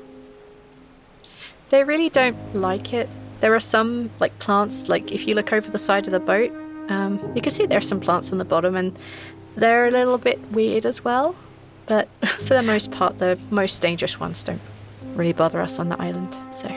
[1.73, 3.09] They really don't like it.
[3.41, 6.53] There are some like plants, like if you look over the side of the boat,
[6.91, 8.95] um, you can see there are some plants on the bottom, and
[9.57, 11.35] they're a little bit weird as well.
[11.87, 12.09] But
[12.47, 14.61] for the most part, the most dangerous ones don't
[15.17, 16.37] really bother us on the island.
[16.51, 16.69] So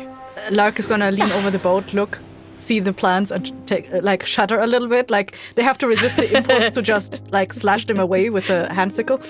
[0.52, 2.20] Lark is gonna lean over the boat, look,
[2.58, 5.12] see the plants, and take like shudder a little bit.
[5.12, 8.74] Like they have to resist the impulse to just like slash them away with a
[8.74, 9.20] hand sickle.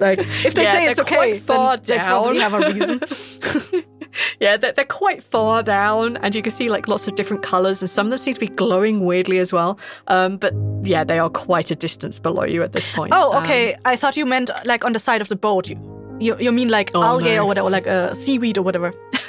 [0.00, 2.52] Like if they Yeah, say it's okay, then they probably down.
[2.52, 3.88] have a reason.
[4.40, 7.82] yeah, they're, they're quite far down, and you can see like lots of different colors,
[7.82, 9.78] and some of them seem to be glowing weirdly as well.
[10.08, 13.12] Um, but yeah, they are quite a distance below you at this point.
[13.14, 13.76] Oh, Um, okay.
[13.84, 15.68] I thought you meant like on the side of the boat.
[15.68, 15.76] You
[16.20, 17.42] you, you mean like Oh, algae no.
[17.44, 18.92] or whatever, like uh, seaweed or whatever.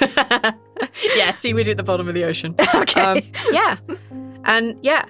[1.16, 2.54] yeah, seaweed at the bottom of the ocean.
[2.74, 3.00] Okay.
[3.00, 3.20] Um,
[3.52, 3.76] yeah,
[4.44, 5.04] and yeah,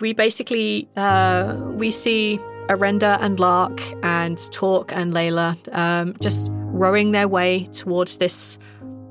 [0.00, 7.12] we basically uh, we see Arenda and Lark and Talk and Layla um, just rowing
[7.12, 8.58] their way towards this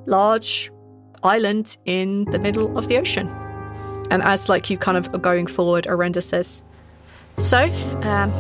[0.06, 0.72] large
[1.24, 3.28] island in the middle of the ocean.
[4.12, 6.62] And as like you kind of are going forward, Arenda says,
[7.38, 7.64] "So,
[8.04, 8.32] um,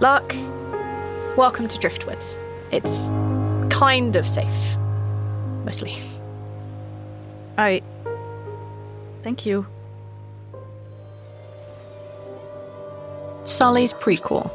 [0.00, 0.34] Lark,
[1.36, 2.34] welcome to Driftwoods.
[2.72, 3.08] It's
[3.70, 4.76] kind of safe,
[5.64, 5.96] mostly."
[7.56, 7.82] I.
[9.22, 9.66] Thank you.
[13.44, 14.50] Sully's prequel.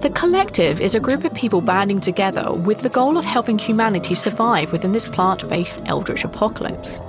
[0.00, 4.14] The Collective is a group of people banding together with the goal of helping humanity
[4.14, 7.02] survive within this plant based eldritch apocalypse.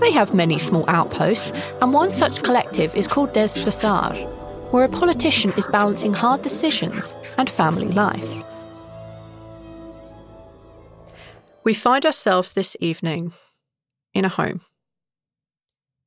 [0.00, 4.14] They have many small outposts, and one such collective is called Des Bassar,
[4.72, 8.44] where a politician is balancing hard decisions and family life.
[11.64, 13.32] We find ourselves this evening
[14.12, 14.60] in a home.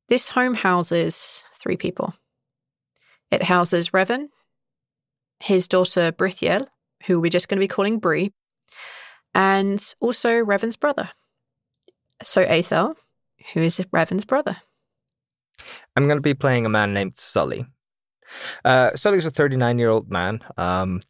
[0.07, 2.13] This home houses three people.
[3.31, 4.27] It houses Revan,
[5.41, 6.67] his daughter Brithiel,
[7.05, 8.33] who we're just going to be calling Brie,
[9.33, 11.09] and also Revan's brother.
[12.23, 12.95] So Aethel,
[13.53, 14.57] who is Revan's brother.
[15.95, 17.65] I'm going to be playing a man named Sully.
[18.63, 20.41] Uh, Sully's a 39 year old man.
[20.57, 21.01] Um,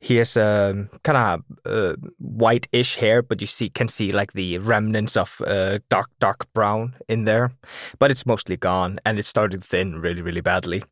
[0.00, 4.58] he has um, kind of uh, white-ish hair, but you see can see like the
[4.58, 7.52] remnants of uh, dark dark brown in there,
[7.98, 10.82] but it's mostly gone and it started thin really really badly.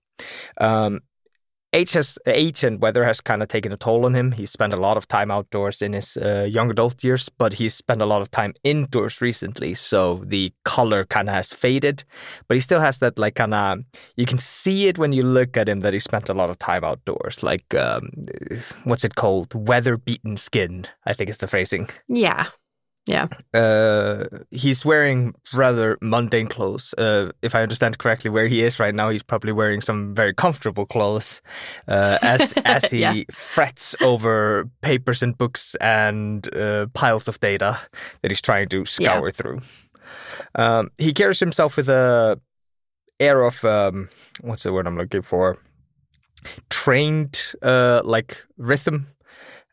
[0.60, 1.00] Um,
[1.72, 4.32] age has age and weather has kind of taken a toll on him.
[4.32, 7.74] He spent a lot of time outdoors in his uh, young adult years, but he's
[7.74, 9.74] spent a lot of time indoors recently.
[9.74, 12.04] So the color kind of has faded,
[12.46, 13.80] but he still has that like kind of.
[14.16, 16.58] You can see it when you look at him that he spent a lot of
[16.58, 17.42] time outdoors.
[17.42, 18.10] Like um,
[18.84, 19.54] what's it called?
[19.54, 20.86] Weather beaten skin.
[21.06, 21.88] I think is the phrasing.
[22.08, 22.46] Yeah.
[23.08, 23.26] Yeah.
[23.54, 26.94] Uh, he's wearing rather mundane clothes.
[26.98, 30.34] Uh, if I understand correctly, where he is right now, he's probably wearing some very
[30.34, 31.40] comfortable clothes.
[31.88, 33.14] Uh, as as he Yeah.
[33.32, 37.78] frets over papers and books and uh, piles of data
[38.20, 39.60] that he's trying to scour through.
[40.54, 42.38] Um, he carries himself with a
[43.20, 44.08] air of um,
[44.42, 45.56] what's the word I'm looking for?
[46.70, 49.06] Trained, uh, like rhythm.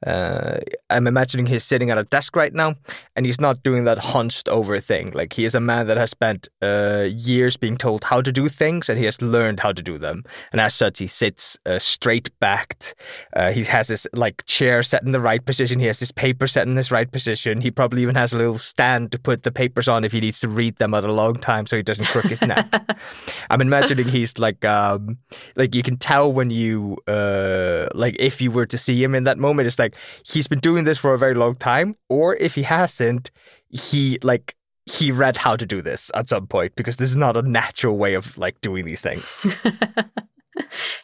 [0.06, 2.76] Uh, I'm imagining he's sitting at a desk right now,
[3.16, 5.12] and he's not doing that hunched over thing.
[5.12, 8.48] Like he is a man that has spent uh, years being told how to do
[8.48, 10.24] things, and he has learned how to do them.
[10.52, 12.96] And as such, he sits uh, straight backed.
[13.36, 15.80] Uh, he has his like chair set in the right position.
[15.80, 17.62] He has his paper set in his right position.
[17.62, 20.40] He probably even has a little stand to put the papers on if he needs
[20.42, 22.68] to read them at a long time, so he doesn't crook his neck.
[23.50, 25.18] I'm imagining he's like um
[25.56, 29.24] like you can tell when you uh like if you were to see him in
[29.26, 29.85] that moment it's like
[30.26, 33.30] he's been doing this for a very long time or if he hasn't
[33.70, 37.36] he like he read how to do this at some point because this is not
[37.36, 39.46] a natural way of like doing these things.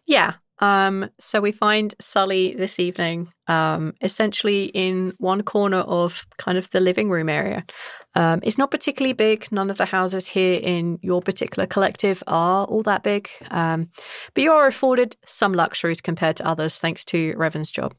[0.06, 0.34] Yeah.
[0.60, 6.70] Um, so we find Sully this evening, um, essentially in one corner of kind of
[6.70, 7.66] the living room area.
[8.14, 9.52] Um, it's not particularly big.
[9.52, 13.30] None of the houses here in your particular collective are all that big.
[13.50, 13.90] Um,
[14.36, 17.96] but you are afforded some luxuries compared to others thanks to Revan's job.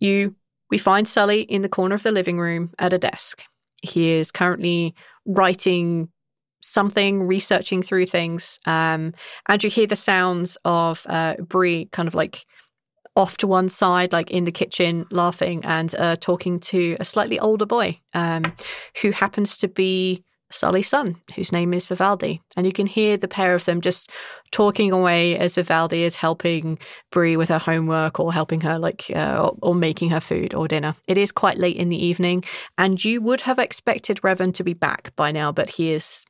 [0.00, 0.34] You
[0.70, 3.42] we find Sully in the corner of the living room at a desk.
[3.82, 4.94] He is currently
[5.26, 6.08] writing
[6.62, 9.12] something, researching through things, um,
[9.48, 12.46] and you hear the sounds of uh, Bree kind of like
[13.16, 17.38] off to one side, like in the kitchen, laughing and uh, talking to a slightly
[17.38, 18.42] older boy um,
[19.02, 22.40] who happens to be Sully's son, whose name is Vivaldi.
[22.56, 24.10] And you can hear the pair of them just
[24.50, 26.78] talking away as Vivaldi is helping
[27.10, 30.68] Bree with her homework or helping her, like, uh, or, or making her food or
[30.68, 30.94] dinner.
[31.06, 32.44] It is quite late in the evening,
[32.78, 36.24] and you would have expected Revan to be back by now, but he is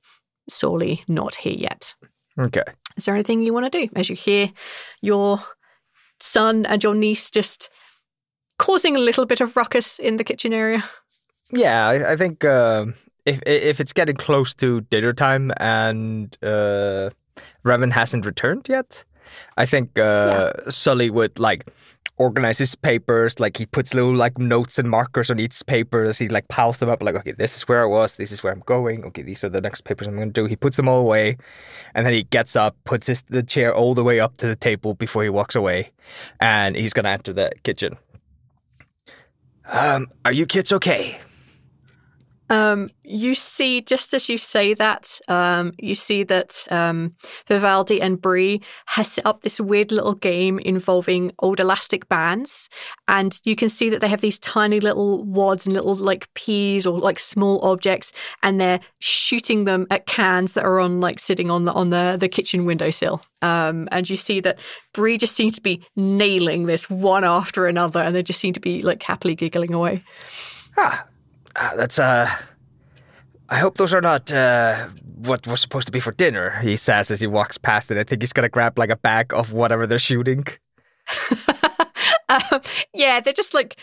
[0.48, 1.94] sorely not here yet.
[2.38, 2.64] Okay.
[2.96, 4.50] Is there anything you want to do as you hear
[5.00, 5.40] your
[6.20, 7.70] son and your niece just
[8.58, 10.84] causing a little bit of ruckus in the kitchen area?
[11.52, 12.86] Yeah, I, I think uh,
[13.26, 17.10] if if it's getting close to dinner time and uh,
[17.64, 19.04] Revan hasn't returned yet,
[19.56, 21.70] I think uh, Sully would like
[22.18, 23.40] organize his papers.
[23.40, 26.88] Like he puts little like notes and markers on each paper he like piles them
[26.88, 27.02] up.
[27.02, 28.14] Like okay, this is where I was.
[28.14, 29.04] This is where I'm going.
[29.04, 30.46] Okay, these are the next papers I'm going to do.
[30.46, 31.36] He puts them all away,
[31.94, 34.56] and then he gets up, puts his the chair all the way up to the
[34.56, 35.92] table before he walks away,
[36.40, 37.96] and he's gonna enter the kitchen.
[39.72, 41.20] Um, are you kids okay?
[42.52, 47.14] Um, you see, just as you say that, um, you see that um,
[47.48, 52.68] Vivaldi and Bree has set up this weird little game involving old elastic bands,
[53.08, 56.86] and you can see that they have these tiny little wads and little like peas
[56.86, 58.12] or like small objects,
[58.42, 62.18] and they're shooting them at cans that are on like sitting on the on the
[62.20, 63.22] the kitchen windowsill.
[63.40, 64.58] Um, and you see that
[64.92, 68.60] Bree just seems to be nailing this one after another, and they just seem to
[68.60, 70.04] be like happily giggling away.
[70.76, 71.06] Ah,
[71.56, 72.28] ah, that's uh.
[73.48, 74.88] I hope those are not uh,
[75.26, 76.58] what was supposed to be for dinner.
[76.60, 77.98] He says as he walks past it.
[77.98, 80.46] I think he's gonna grab like a bag of whatever they're shooting.
[82.28, 82.60] um,
[82.94, 83.76] yeah, they're just like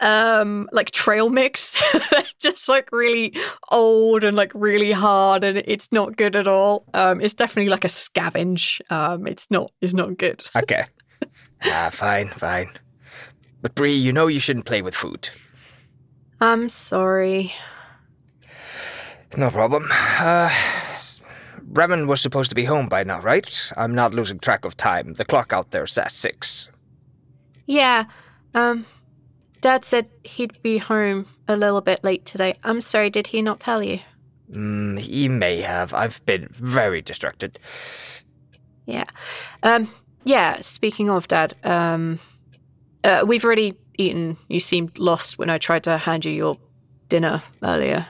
[0.00, 1.82] um like trail mix
[2.38, 3.34] just like really
[3.70, 7.82] old and like really hard and it's not good at all um it's definitely like
[7.82, 10.84] a scavenge um it's not it's not good Okay.
[11.64, 12.70] ah, fine, fine.
[13.62, 15.28] But Bree, you know you shouldn't play with food.
[16.40, 17.52] I'm sorry
[19.36, 19.84] No problem.
[20.18, 20.48] Uh,
[21.70, 23.70] Revan was supposed to be home by now, right?
[23.76, 25.14] I'm not losing track of time.
[25.14, 26.70] The clock out there says six.
[27.66, 28.04] yeah
[28.54, 28.86] um
[29.60, 33.60] dad said he'd be home a little bit late today i'm sorry did he not
[33.60, 33.98] tell you
[34.52, 35.92] Mm, he may have.
[35.92, 37.58] I've been very distracted.
[38.86, 39.06] Yeah.
[39.64, 39.90] Um,
[40.24, 42.20] yeah, speaking of dad, um,
[43.02, 44.36] uh, we've already eaten.
[44.48, 46.56] You seemed lost when I tried to hand you your
[47.08, 48.06] dinner earlier.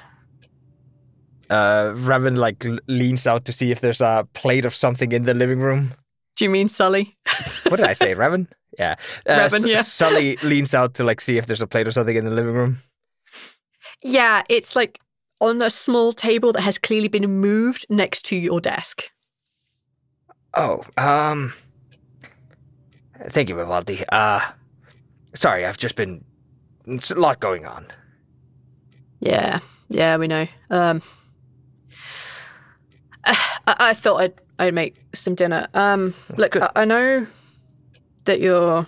[1.48, 5.34] Uh, Revan like leans out to see if there's a plate of something in the
[5.34, 5.92] living room.
[6.36, 7.16] Do you mean Sully?
[7.68, 8.46] What did I say, Revan?
[8.78, 8.96] Yeah.
[9.28, 9.82] Uh, S- yeah.
[9.82, 12.54] Sully leans out to like see if there's a plate or something in the living
[12.54, 12.78] room.
[14.02, 15.00] Yeah, it's like
[15.40, 19.10] on a small table that has clearly been moved next to your desk.
[20.54, 21.52] Oh, um,
[23.28, 24.04] Thank you, Vivaldi.
[24.10, 24.40] Uh,
[25.36, 26.24] sorry, I've just been.
[26.86, 27.86] It's a lot going on.
[29.20, 30.46] Yeah, yeah, we know.
[30.70, 31.02] Um,
[33.24, 35.68] I, I thought I'd I'd make some dinner.
[35.74, 36.56] Um, look.
[36.56, 37.26] I, I know
[38.24, 38.86] that you're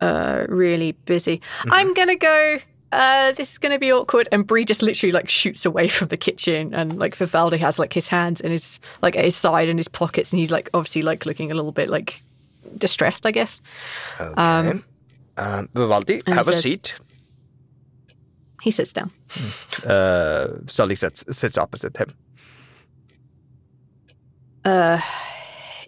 [0.00, 1.40] uh, really busy.
[1.70, 2.58] I'm gonna go.
[2.90, 4.28] Uh, this is gonna be awkward.
[4.32, 7.92] And Bree just literally like shoots away from the kitchen, and like Vivaldi has like
[7.92, 11.02] his hands in his like at his side in his pockets, and he's like obviously
[11.02, 12.22] like looking a little bit like
[12.78, 13.60] distressed, I guess.
[14.20, 14.40] Okay.
[14.40, 14.84] Um,
[15.36, 16.94] Um, Vivaldi, have a says- seat.
[18.62, 19.10] He sits down.
[19.84, 22.10] Uh, Sully sits sits opposite him.
[24.64, 25.00] Uh,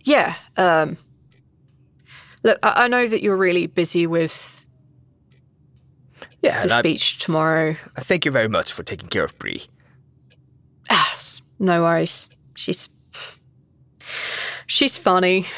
[0.02, 0.34] yeah.
[0.56, 0.96] Um,
[2.42, 4.66] look, I, I know that you're really busy with
[6.42, 7.76] Yeah, the I, speech tomorrow.
[8.00, 9.66] Thank you very much for taking care of Bree.
[10.90, 11.14] Ah,
[11.60, 12.28] no worries.
[12.56, 12.88] She's
[14.66, 15.46] she's funny.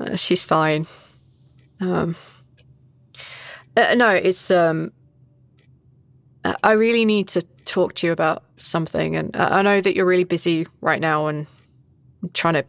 [0.00, 0.84] Uh, she's fine.
[1.82, 2.16] Um,
[3.76, 4.92] uh, no, it's um.
[6.64, 10.06] I really need to talk to you about something, and I I know that you're
[10.06, 11.46] really busy right now, and
[12.22, 12.64] I'm trying to.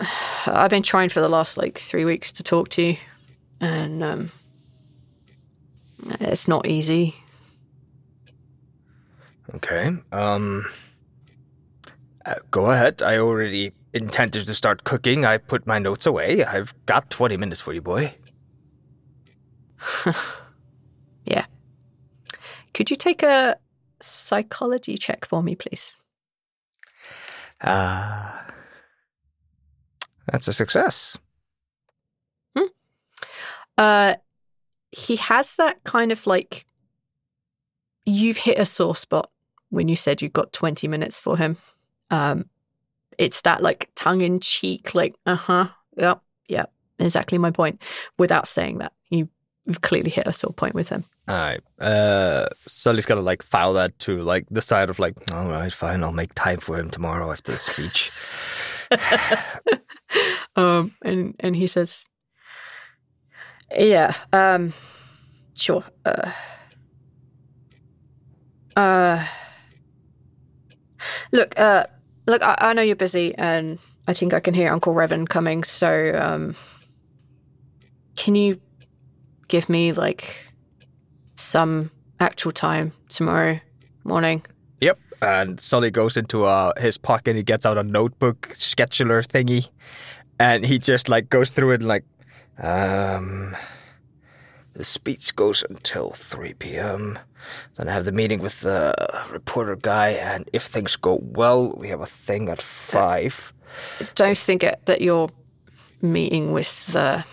[0.46, 2.96] I've been trying for the last like three weeks to talk to you,
[3.60, 4.30] and um,
[6.20, 7.14] it's not easy.
[9.54, 9.92] Okay.
[10.12, 10.66] Um.
[12.24, 13.02] uh, go ahead.
[13.02, 15.24] I already intended to start cooking.
[15.24, 16.44] I put my notes away.
[16.44, 18.14] I've got twenty minutes for you, boy.
[21.24, 21.46] Yeah.
[22.74, 23.56] Could you take a
[24.00, 25.94] psychology check for me, please?
[27.60, 28.32] Uh,
[30.26, 31.18] that's a success.
[32.56, 32.64] Hmm.
[33.76, 34.14] Uh,
[34.92, 36.66] he has that kind of like
[38.06, 39.30] you've hit a sore spot
[39.68, 41.56] when you said you've got 20 minutes for him.
[42.10, 42.48] Um,
[43.20, 47.80] it's that like tongue in cheek, like, uh huh, yep, yep, exactly my point,
[48.18, 48.94] without saying that.
[49.10, 49.28] You,
[49.66, 51.04] you've clearly hit a sore point with him.
[51.28, 51.60] All right.
[51.78, 56.02] Uh, Sully's gonna like file that to like the side of like, all right, fine.
[56.02, 58.10] I'll make time for him tomorrow after the speech.
[60.56, 62.08] um, and and he says,
[63.76, 64.72] "Yeah, um,
[65.54, 65.84] sure.
[66.06, 66.32] Uh,
[68.76, 69.26] uh,
[71.32, 71.84] look, uh,
[72.30, 72.42] look.
[72.42, 73.78] I, I know you're busy, and
[74.08, 75.64] I think I can hear Uncle Revan coming.
[75.64, 76.54] So, um,
[78.16, 78.60] can you
[79.48, 80.52] give me like
[81.36, 83.60] some actual time tomorrow
[84.04, 84.44] morning?"
[84.80, 84.98] Yep.
[85.22, 87.36] And Sully goes into uh, his pocket.
[87.36, 89.68] He gets out a notebook scheduler thingy,
[90.38, 92.04] and he just like goes through it like,
[92.58, 93.54] um,
[94.72, 97.18] the speech goes until three p.m.
[97.76, 98.94] Then I have the meeting with the
[99.30, 103.52] reporter guy, and if things go well, we have a thing at five.
[104.14, 105.30] Don't forget that you're
[106.02, 107.24] meeting with the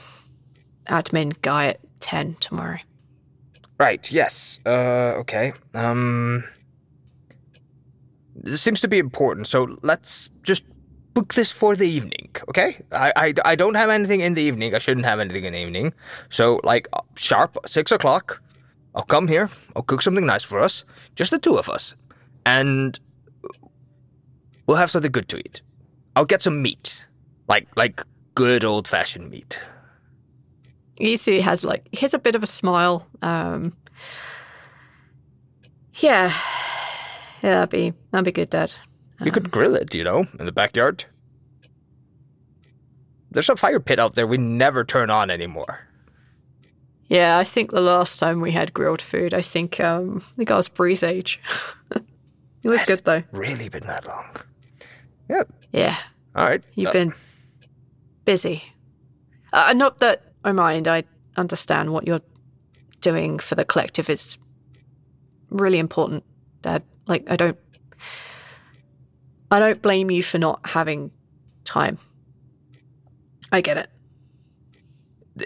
[0.85, 2.79] admin guy at ten tomorrow.
[3.79, 4.11] Right.
[4.11, 4.59] Yes.
[4.65, 5.13] Uh.
[5.19, 5.53] Okay.
[5.73, 6.43] Um.
[8.35, 10.63] This seems to be important, so let's just
[11.15, 12.79] book this for the evening, okay?
[12.91, 14.75] I, I, I don't have anything in the evening.
[14.75, 15.91] I shouldn't have anything in the evening.
[16.29, 18.39] So, like, uh, sharp six o'clock,
[18.97, 19.49] I'll come here.
[19.75, 20.83] I'll cook something nice for us,
[21.15, 21.95] just the two of us,
[22.47, 22.99] and
[24.65, 25.61] we'll have something good to eat.
[26.15, 27.05] I'll get some meat,
[27.47, 29.59] like like good old fashioned meat.
[30.99, 33.05] He has like he has a bit of a smile.
[33.21, 33.77] Um,
[35.97, 36.33] yeah,
[37.43, 38.73] yeah, that'd be that'd be good, Dad.
[39.23, 41.05] You could grill it, you know, in the backyard.
[43.29, 45.86] There's a fire pit out there we never turn on anymore.
[47.09, 50.51] Yeah, I think the last time we had grilled food, I think um, I think
[50.51, 51.39] I was Bree's age.
[52.63, 53.23] it was good though.
[53.31, 54.25] Really been that long.
[55.29, 55.43] Yeah.
[55.71, 55.95] Yeah,
[56.35, 56.63] All right.
[56.75, 57.13] you've Uh, been
[58.25, 58.63] busy.
[59.53, 60.87] Uh, not that I mind.
[60.87, 61.03] I
[61.35, 62.21] understand what you're
[63.01, 64.37] doing for the collective is
[65.49, 66.23] really important,
[66.61, 66.83] Dad.
[67.05, 67.57] Like I don't,
[69.51, 71.11] I don't blame you for not having
[71.63, 71.99] time.
[73.51, 73.89] I get it.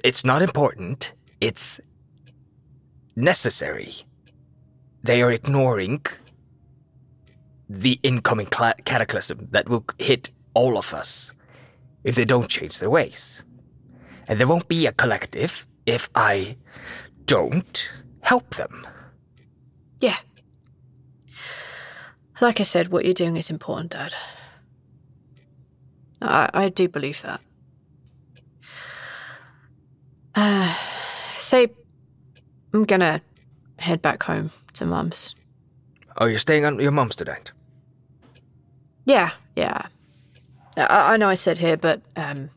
[0.04, 1.12] It's not important.
[1.42, 1.82] It's
[3.16, 3.94] necessary.
[5.04, 6.06] They are ignoring
[7.68, 11.34] the incoming cataclysm that will hit all of us
[12.04, 13.44] if they don't change their ways.
[14.28, 16.58] And there won't be a collective if I
[17.26, 17.90] don't
[18.22, 18.86] help them.
[20.00, 20.18] Yeah.
[22.40, 24.14] Like I said, what you're doing is important, Dad.
[26.22, 27.42] I, I do believe that.
[30.36, 30.76] Uh,
[31.42, 31.68] say,
[32.74, 33.22] I'm gonna
[33.80, 35.36] head back home to Mum's.
[36.18, 37.52] Oh, you're staying on your mom's tonight?
[39.06, 39.88] Yeah, yeah.
[40.78, 42.50] I, I know I said here, but um,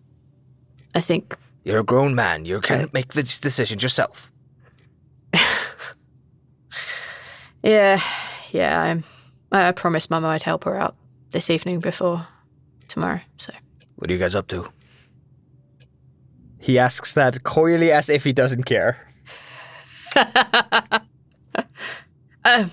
[0.95, 2.45] I think You're a grown man.
[2.45, 4.31] You can make this decision yourself.
[7.63, 8.01] yeah,
[8.53, 8.83] yeah.
[8.83, 9.05] I'm,
[9.51, 10.95] I I promised Mama I'd help her out
[11.31, 12.27] this evening before
[12.89, 13.21] tomorrow.
[13.39, 13.53] So
[13.97, 14.69] What are you guys up to?
[16.65, 18.97] He asks that coyly as if he doesn't care.
[20.17, 21.01] uh,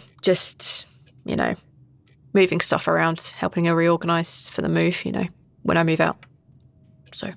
[0.21, 0.85] just
[1.25, 1.55] you know,
[2.31, 5.03] moving stuff around, helping her reorganize for the move.
[5.03, 5.25] You know,
[5.63, 6.25] when I move out.
[7.11, 7.33] So,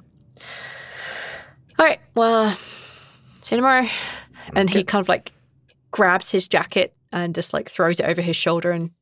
[1.76, 1.98] all right.
[2.14, 2.56] Well,
[3.42, 3.88] see you tomorrow.
[4.54, 5.32] And he kind of like
[5.90, 8.92] grabs his jacket and just like throws it over his shoulder, and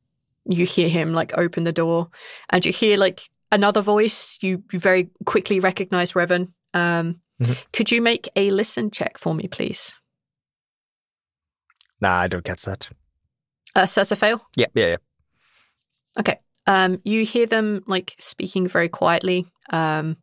[0.49, 2.09] you hear him like open the door,
[2.49, 4.39] and you hear like another voice.
[4.41, 6.51] You you very quickly recognize Revan.
[6.73, 7.19] Um,
[7.73, 9.93] Could you make a listen check for me, please?
[11.99, 12.89] Nah, I don't catch that.
[13.75, 14.45] Uh, so that's a fail.
[14.55, 14.97] Yeah, yeah, yeah.
[16.19, 16.39] Okay.
[16.65, 19.45] Um, you hear them like speaking very quietly.
[19.71, 20.17] Um,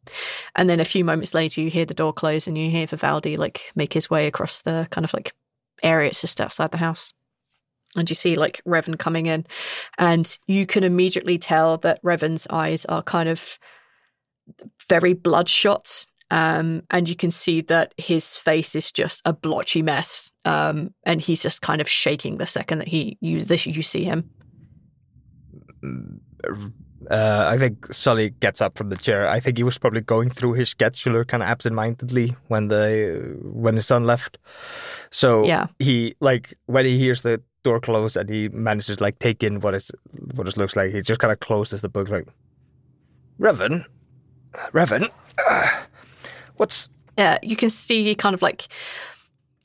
[0.56, 3.36] and then a few moments later, you hear the door close and you hear Vivaldi
[3.36, 5.34] like make his way across the kind of like
[5.82, 6.08] area.
[6.08, 7.12] It's just outside the house.
[7.96, 9.46] And you see like Revan coming in.
[9.98, 13.58] And you can immediately tell that Revan's eyes are kind of
[14.88, 16.06] very bloodshot.
[16.30, 20.30] Um, and you can see that his face is just a blotchy mess.
[20.44, 24.04] Um, and he's just kind of shaking the second that he you, this, you see
[24.04, 24.30] him.
[27.10, 29.26] Uh, I think Sully gets up from the chair.
[29.28, 33.74] I think he was probably going through his scheduler kind of absentmindedly when the when
[33.76, 34.38] his son left.
[35.10, 35.66] So Yeah.
[35.78, 39.60] he like when he hears the door close and he manages to like take in
[39.60, 39.90] what is
[40.34, 40.92] what it looks like.
[40.92, 42.28] He just kind of closes the book like,
[43.40, 43.84] Revan,
[44.72, 45.08] Revan,
[45.48, 45.70] uh,
[46.60, 48.68] what's Yeah, you can see kind of like.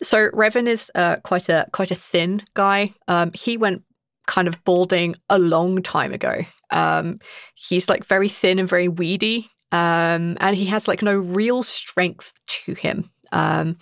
[0.01, 2.93] So Revan is uh, quite a quite a thin guy.
[3.07, 3.83] Um, he went
[4.27, 6.39] kind of balding a long time ago.
[6.71, 7.19] Um,
[7.53, 12.33] he's like very thin and very weedy, um, and he has like no real strength
[12.47, 13.11] to him.
[13.31, 13.77] Um,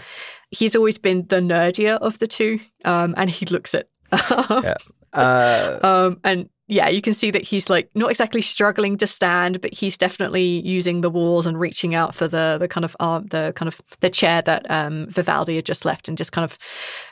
[0.49, 3.89] he's always been the nerdier of the two, um, and he looks it.
[4.11, 4.75] yeah.
[5.13, 9.59] Uh, Um, and yeah, you can see that he's like not exactly struggling to stand,
[9.59, 13.27] but he's definitely using the walls and reaching out for the the kind of arm,
[13.27, 16.57] the kind of the chair that um, Vivaldi had just left, and just kind of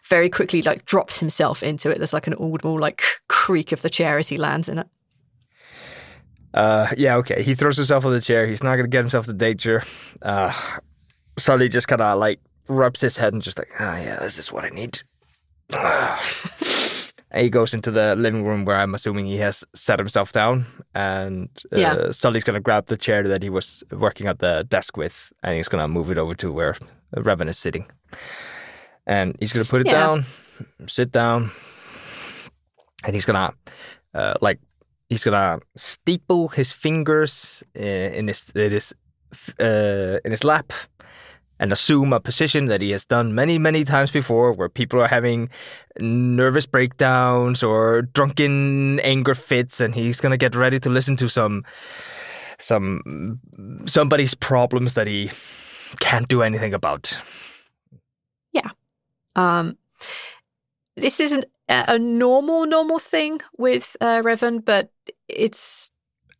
[0.07, 1.97] very quickly like drops himself into it.
[1.97, 4.87] There's like an audible like creak of the chair as he lands in it.
[6.53, 7.43] Uh, yeah, okay.
[7.43, 8.47] He throws himself on the chair.
[8.47, 9.83] He's not going to get himself to danger.
[10.21, 10.53] Uh,
[11.37, 12.39] Sully just kind of like
[12.69, 15.01] rubs his head and just like, oh yeah, this is what I need.
[17.31, 20.65] and he goes into the living room where I'm assuming he has set himself down.
[20.93, 22.11] And uh, Yeah.
[22.11, 25.55] Sully's going to grab the chair that he was working at the desk with and
[25.55, 26.75] he's going to move it over to where
[27.15, 27.85] Revan is sitting.
[29.07, 29.93] And he's going to put it Yeah.
[29.93, 30.25] down,
[30.87, 31.51] sit down,
[33.05, 33.53] and he's going to
[34.13, 34.59] uh, like
[35.09, 37.81] he's gonna steeple his fingers uh,
[38.19, 38.93] in his in his
[39.59, 40.73] uh, in his lap
[41.61, 45.07] and assume a position that he has done many many times before, where people are
[45.07, 45.49] having
[45.99, 51.63] nervous breakdowns or drunken anger fits, and he's gonna get ready to listen to some
[52.57, 53.39] some
[53.85, 55.29] somebody's problems that he
[55.99, 57.15] can't do anything about.
[58.51, 58.69] Yeah.
[59.35, 59.77] Um,
[60.97, 64.89] this isn't a normal normal thing with uh, Revan, but
[65.27, 65.91] it's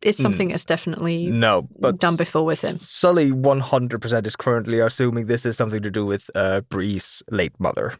[0.02, 2.78] it's something that's definitely No, but done before with him.
[2.80, 7.94] Sully 100% is currently assuming this is something to do with uh, Bree's late mother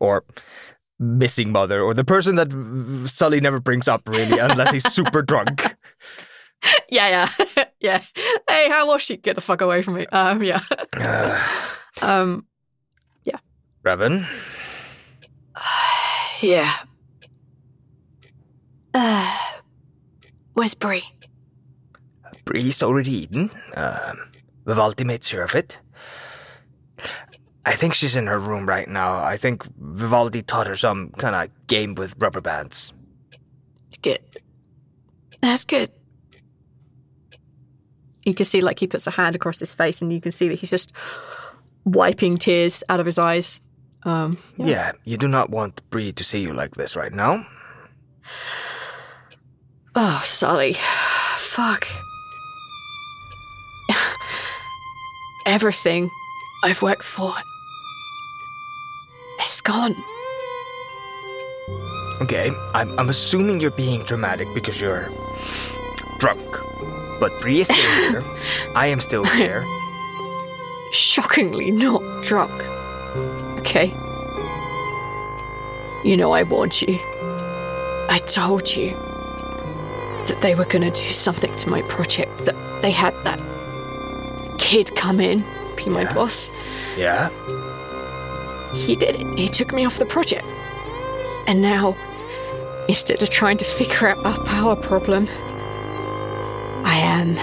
[0.00, 0.24] or
[0.98, 2.50] missing mother or the person that
[3.08, 5.74] Sully never brings up really unless he's super drunk.
[6.90, 8.02] Yeah, yeah, yeah.
[8.48, 9.16] Hey, how was she?
[9.16, 10.06] Get the fuck away from me.
[10.06, 10.60] Um, yeah.
[12.02, 12.46] Um,
[13.84, 14.26] Revan,
[16.40, 16.72] yeah.
[18.94, 19.38] Uh,
[20.54, 21.02] where's Bree?
[22.44, 23.50] Bree's already eaten.
[23.76, 24.18] Um,
[24.66, 25.78] Vivaldi made sure of it.
[27.66, 29.14] I think she's in her room right now.
[29.22, 32.92] I think Vivaldi taught her some kind of game with rubber bands.
[34.02, 34.20] Good.
[35.40, 35.90] That's good.
[38.24, 40.48] You can see, like, he puts a hand across his face, and you can see
[40.48, 40.92] that he's just
[41.84, 43.60] wiping tears out of his eyes.
[44.04, 47.46] Um, Yeah, you do not want Bree to see you like this right now.
[49.94, 50.74] oh, Sully.
[51.36, 51.86] Fuck.
[55.46, 56.10] Everything
[56.62, 57.32] I've worked for.
[59.40, 59.94] It's gone.
[62.22, 65.10] Okay, I'm, I'm assuming you're being dramatic because you're
[66.18, 66.40] drunk.
[67.20, 68.24] But Bree is still here.
[68.74, 69.64] I am still here.
[70.92, 72.52] shockingly not drunk.
[73.60, 73.88] Okay.
[76.04, 76.98] You know I warned you.
[78.08, 78.90] I told you.
[80.28, 82.46] that they were going to do something to my project.
[82.46, 83.38] That they had that
[84.74, 85.44] kid come in,
[85.76, 86.50] be my boss.
[86.96, 87.28] Yeah?
[88.74, 89.38] He did it.
[89.38, 90.64] He took me off the project.
[91.46, 91.96] And now,
[92.88, 95.28] instead of trying to figure out our power problem,
[96.84, 97.36] I am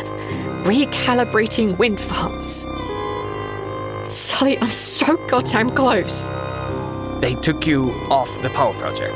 [0.66, 2.66] recalibrating wind farms.
[4.14, 6.28] Sully, I'm so goddamn close.
[7.22, 9.16] They took you off the power project.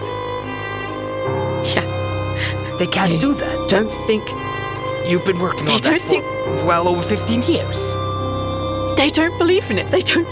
[1.75, 2.77] Yeah.
[2.79, 3.67] They can't They do that.
[3.67, 4.23] Don't think
[5.05, 6.25] You've been working on that don't for think-
[6.65, 7.93] well over 15 years.
[8.97, 9.91] They don't believe in it.
[9.91, 10.27] They don't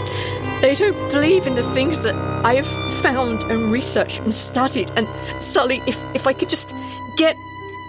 [0.60, 2.66] they don't believe in the things that I have
[3.02, 4.90] found and researched and studied.
[4.96, 5.06] And
[5.42, 6.74] Sully, if if I could just
[7.16, 7.36] get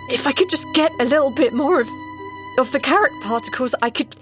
[0.10, 1.88] if I could just get a little bit more of
[2.60, 4.16] of the Karak particles, I could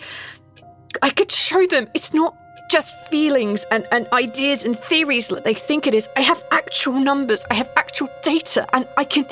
[1.01, 2.36] I could show them it's not
[2.70, 6.10] just feelings and, and ideas and theories that they think it is.
[6.18, 9.26] I have actual numbers, I have actual data, and I can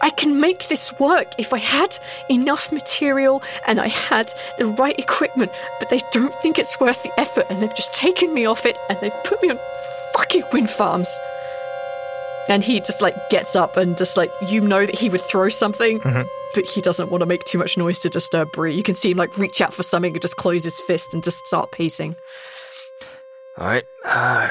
[0.00, 1.98] I can make this work if I had
[2.30, 7.12] enough material and I had the right equipment, but they don't think it's worth the
[7.18, 9.58] effort and they've just taken me off it and they've put me on
[10.14, 11.08] fucking wind farms.
[12.48, 15.48] And he just like gets up and just like, you know that he would throw
[15.48, 16.00] something,
[16.54, 18.74] but he doesn't want to make too much noise to disturb Bree.
[18.74, 21.22] You can see him like reach out for something and just close his fist and
[21.22, 22.16] just start pacing.
[23.58, 23.84] All right.
[24.04, 24.50] Uh,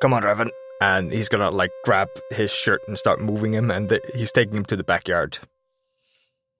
[0.00, 0.50] come on, Revan.
[0.80, 4.56] And he's gonna like grab his shirt and start moving him, and th- he's taking
[4.56, 5.38] him to the backyard.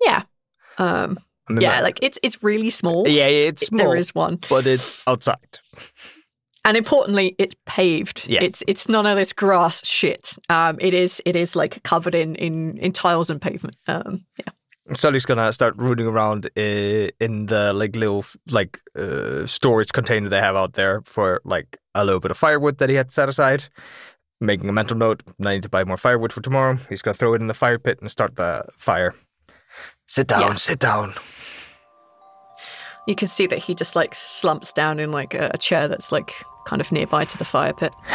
[0.02, 0.22] Yeah.
[0.78, 1.18] Um,
[1.50, 3.06] yeah, that- like it's it's really small.
[3.08, 4.38] yeah, it's small, There is one.
[4.48, 5.58] but it's outside.
[6.64, 8.26] And importantly, it's paved.
[8.28, 8.42] Yes.
[8.42, 10.36] It's it's none of this grass shit.
[10.48, 13.76] Um, it is it is like covered in in, in tiles and pavement.
[13.86, 14.52] Um, yeah.
[14.94, 20.38] Sully's gonna start rooting around i- in the like little like uh, storage container they
[20.40, 23.68] have out there for like a little bit of firewood that he had set aside.
[24.40, 26.76] Making a mental note, I need to buy more firewood for tomorrow.
[26.88, 29.14] He's gonna throw it in the fire pit and start the fire.
[30.06, 30.54] Sit down, Yeah.
[30.54, 31.14] sit down.
[33.08, 36.12] You can see that he just like slumps down in like a, a chair that's
[36.12, 36.32] like
[36.66, 37.92] kind of nearby to the fire pit.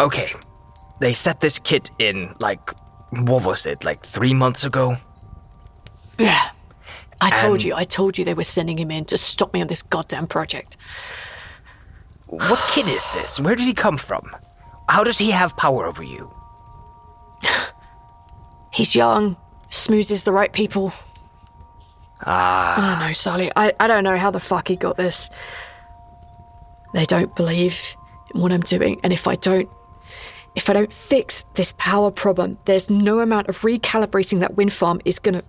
[0.00, 0.32] Okay,
[1.00, 2.60] they set this kit in like
[3.12, 4.96] what was it like three months ago?
[6.18, 6.50] Yeah.
[7.20, 9.60] I told And- you, I told you they were sending him in to stop me
[9.60, 10.76] on this goddamn project.
[12.26, 13.38] What kid is this?
[13.38, 14.34] Where did he come from?
[14.88, 16.32] How does he have power over you?
[18.72, 19.36] He's young,
[19.70, 20.92] smoozes the right people.
[22.24, 22.96] Ah.
[23.02, 23.50] I know, Sally.
[23.56, 25.28] I, I don't know how the fuck he got this.
[26.94, 27.78] They don't believe
[28.34, 29.68] in what I'm doing, and if I don't
[30.54, 35.00] if I don't fix this power problem, there's no amount of recalibrating that wind farm
[35.04, 35.42] is gonna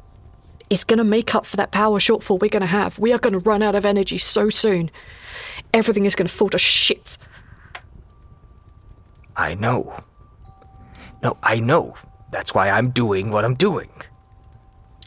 [0.69, 2.97] is gonna make up for that power shortfall we're gonna have.
[2.97, 4.89] We are gonna run out of energy so soon.
[5.73, 7.17] Everything is gonna fall to shit.
[9.35, 9.93] I know.
[11.21, 11.95] No, I know.
[12.31, 13.89] That's why I'm doing what I'm doing.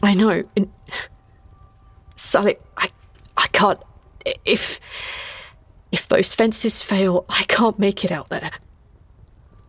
[0.03, 0.43] I know.
[0.55, 0.71] And
[2.15, 2.89] Sally, I,
[3.35, 3.79] I can't.
[4.45, 4.79] If,
[5.91, 8.51] if those fences fail, I can't make it out there.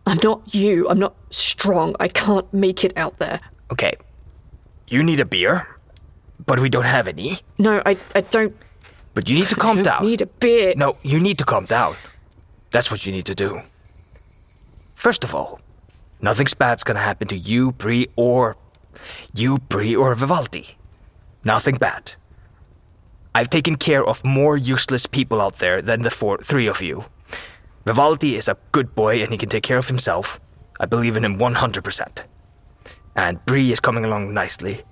[0.09, 0.89] I'm not you.
[0.89, 1.95] I'm not strong.
[1.99, 3.39] I can't make it out there.
[3.71, 3.93] Okay.
[4.87, 5.67] You need a beer,
[6.45, 7.37] but we don't have any.
[7.57, 8.55] No, I, I don't.
[9.13, 10.05] But you need to calm I don't down.
[10.05, 10.73] Need a beer.
[10.75, 11.93] No, you need to calm down.
[12.71, 13.61] That's what you need to do.
[14.95, 15.59] First of all,
[16.21, 18.57] nothing's bad's gonna happen to you, Bree, or
[19.33, 20.77] you, Bree, or Vivaldi.
[21.43, 22.13] Nothing bad.
[23.35, 27.05] I've taken care of more useless people out there than the four, three of you.
[27.89, 30.39] Vivaldi is a good boy and he can take care of himself.
[30.79, 32.19] I believe in him 100%.
[33.15, 34.83] And Bree is coming along nicely.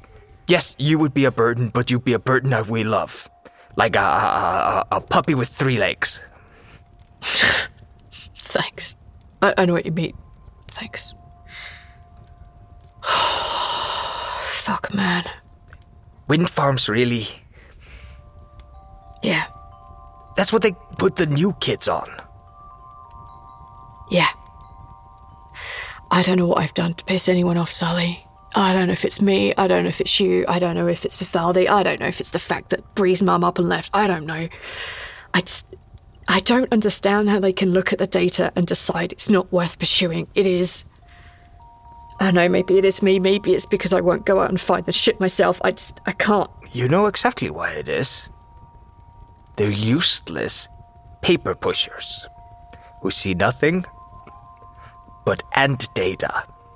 [0.48, 3.30] Yes, you would be a burden, but you'd be a burden that we love.
[3.76, 6.24] Like a, a, a, a puppy with three legs.
[8.12, 8.96] Thanks.
[9.44, 10.18] I, I know what you mean.
[10.72, 11.14] Thanks.
[14.42, 15.24] Fuck, man.
[16.28, 17.28] Wind farms, really?
[19.22, 19.46] Yeah.
[20.36, 22.08] That's what they put the new kids on.
[24.10, 24.28] Yeah.
[26.10, 28.26] I don't know what I've done to piss anyone off, Sally.
[28.56, 29.54] I don't know if it's me.
[29.58, 30.46] I don't know if it's you.
[30.48, 31.68] I don't know if it's Vivaldi.
[31.68, 33.92] I don't know if it's the fact that Bree's mum up and left.
[33.94, 34.48] I don't know.
[35.34, 35.68] I just.
[36.30, 39.80] I don't understand how they can look at the data and decide it's not worth
[39.80, 40.28] pursuing.
[40.34, 40.84] It is.
[42.20, 43.20] I know, maybe it is me.
[43.20, 45.62] Maybe it's because I won't go out and find the shit myself.
[45.64, 46.02] I just.
[46.06, 46.50] I can't.
[46.72, 48.30] You know exactly why it is.
[49.58, 50.68] They're useless
[51.22, 52.28] paper pushers
[53.02, 53.86] who see nothing
[55.28, 56.32] but end data.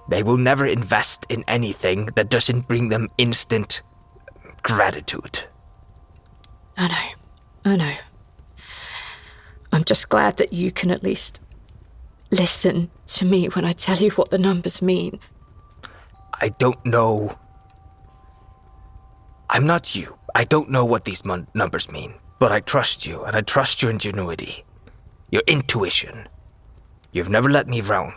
[0.10, 3.82] They will never invest in anything that doesn't bring them instant
[4.62, 5.40] gratitude.
[6.76, 7.72] I know.
[7.72, 7.96] I know.
[9.72, 11.40] I'm just glad that you can at least
[12.30, 15.18] listen to me when I tell you what the numbers mean.
[16.42, 17.38] I don't know.
[19.50, 20.18] I'm not you.
[20.36, 23.82] I don't know what these mon- numbers mean, but I trust you, and I trust
[23.82, 24.66] your ingenuity,
[25.30, 26.28] your intuition.
[27.14, 28.14] You've never let me wrong.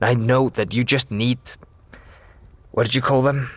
[0.00, 1.38] I know that you just need.
[2.72, 3.50] What did you call them?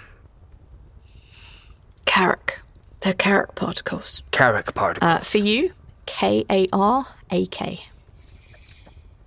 [2.06, 2.60] Karak.
[3.02, 4.24] They're Karak particles.
[4.32, 5.10] Karak particles.
[5.10, 5.74] Uh, for you,
[6.06, 7.82] K A R A K.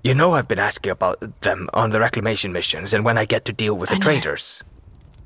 [0.03, 3.45] You know I've been asking about them on the reclamation missions and when I get
[3.45, 4.63] to deal with the traders.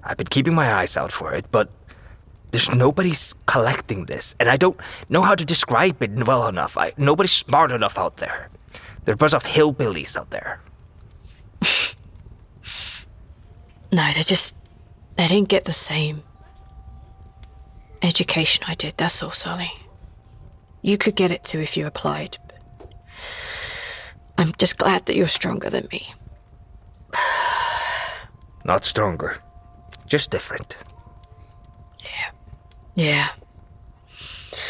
[0.05, 1.71] I've been keeping my eyes out for it, but
[2.51, 4.79] there's nobody's collecting this, and I don't
[5.09, 6.77] know how to describe it well enough.
[6.77, 8.49] I, nobody's smart enough out there.
[9.05, 10.61] There are a bunch of hillbillies out there.
[13.93, 14.57] No, they just.
[15.15, 16.23] They didn't get the same
[18.03, 19.71] education I did, that's all, Sally.
[20.83, 22.39] You could get it too if you applied.
[24.39, 26.13] I'm just glad that you're stronger than me.
[28.65, 29.39] Not stronger,
[30.07, 30.77] just different.
[32.03, 32.31] Yeah.
[32.95, 33.29] Yeah.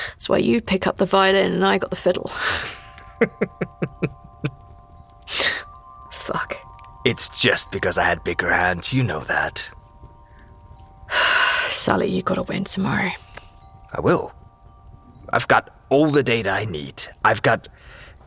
[0.09, 2.31] That's why you pick up the violin and I got the fiddle.
[6.11, 6.57] Fuck.
[7.07, 9.71] It's just because I had bigger hands, you know that.
[11.67, 13.13] Sally, you gotta win tomorrow.
[13.93, 14.33] I will.
[15.33, 17.05] I've got all the data I need.
[17.25, 17.69] I've got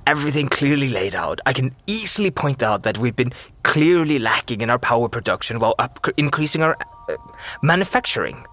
[0.08, 1.42] everything clearly laid out.
[1.46, 5.76] I can easily point out that we've been clearly lacking in our power production while
[5.78, 6.78] up- increasing our
[7.10, 7.18] uh,
[7.62, 8.46] manufacturing.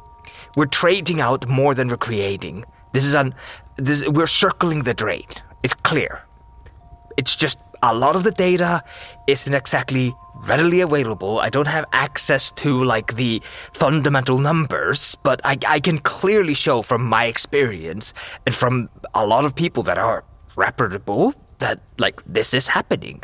[0.57, 2.65] We're trading out more than we're creating.
[2.93, 3.33] This is an
[3.77, 5.29] this we're circling the drain.
[5.63, 6.25] It's clear.
[7.17, 8.83] It's just a lot of the data
[9.29, 10.13] isn't exactly
[10.49, 11.39] readily available.
[11.39, 13.41] I don't have access to like the
[13.73, 18.13] fundamental numbers, but I, I can clearly show from my experience
[18.45, 20.25] and from a lot of people that are
[20.57, 23.23] reputable that like this is happening.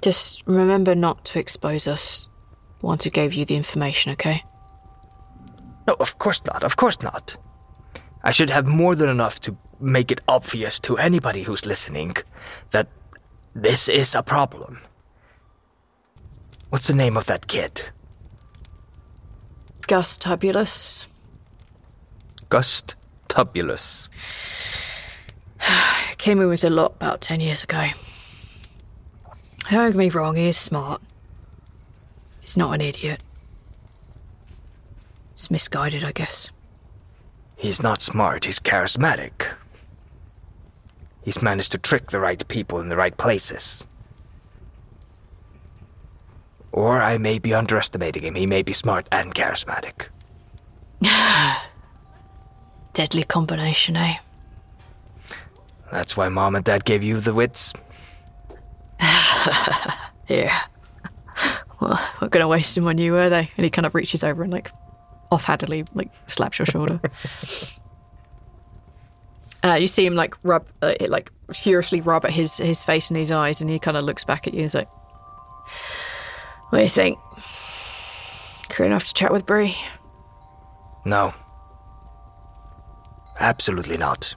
[0.00, 2.28] Just remember not to expose us
[2.80, 4.44] once we gave you the information, okay?
[5.88, 6.62] No, of course not.
[6.62, 7.36] Of course not.
[8.22, 12.16] I should have more than enough to make it obvious to anybody who's listening
[12.70, 12.88] that
[13.54, 14.80] this is a problem.
[16.70, 17.82] What's the name of that kid?
[19.88, 21.06] Gus Tubulus.
[22.48, 22.96] Gust
[23.28, 24.08] Tubulus.
[26.18, 27.88] Came in with a lot about 10 years ago.
[29.70, 31.02] Don't get me wrong, he is smart.
[32.40, 33.20] He's not an idiot.
[35.34, 36.50] He's misguided, I guess.
[37.56, 39.54] He's not smart, he's charismatic.
[41.24, 43.86] He's managed to trick the right people in the right places.
[46.72, 48.34] Or I may be underestimating him.
[48.34, 50.08] He may be smart and charismatic.
[52.94, 54.16] Deadly combination, eh?
[55.90, 57.72] That's why mom and dad gave you the wits.
[60.28, 60.56] Yeah.
[61.80, 63.50] Well, we're gonna waste him on you, were they?
[63.56, 64.70] And he kind of reaches over and like
[65.32, 67.00] offhandedly like slaps your shoulder.
[69.64, 73.18] uh, you see him like rub, uh, like furiously rub at his his face and
[73.18, 74.88] his eyes, and he kind of looks back at you and is like,
[76.70, 77.18] "What do you think?
[78.68, 79.76] Clear enough to chat with Bree?
[81.04, 81.34] No.
[83.38, 84.34] Absolutely not.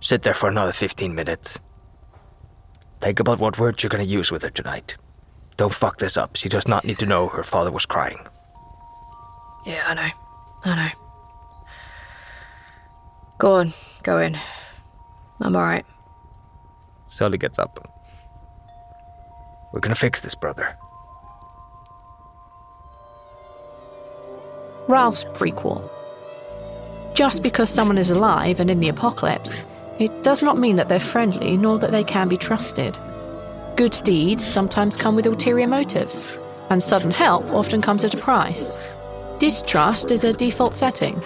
[0.00, 1.58] Sit there for another 15 minutes.
[3.00, 4.96] Think about what words you're going to use with her tonight.
[5.56, 6.36] Don't fuck this up.
[6.36, 8.18] She does not need to know her father was crying.
[9.64, 10.08] Yeah, I know,
[10.64, 10.99] I know.
[13.40, 13.72] Go on,
[14.02, 14.38] go in.
[15.40, 15.86] I'm all right.
[17.06, 17.90] Sully gets up.
[19.72, 20.76] We're going to fix this, brother.
[24.88, 25.88] Ralph's prequel.
[27.14, 29.62] Just because someone is alive and in the apocalypse,
[29.98, 32.98] it does not mean that they're friendly nor that they can be trusted.
[33.74, 36.30] Good deeds sometimes come with ulterior motives,
[36.68, 38.76] and sudden help often comes at a price.
[39.38, 41.22] Distrust is a default setting.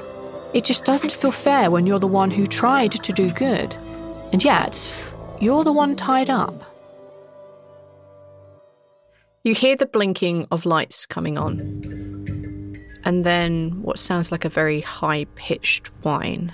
[0.54, 3.76] It just doesn't feel fair when you're the one who tried to do good,
[4.32, 4.98] and yet
[5.40, 6.62] you're the one tied up.
[9.42, 12.24] You hear the blinking of lights coming on
[13.04, 16.52] and then what sounds like a very high pitched whine.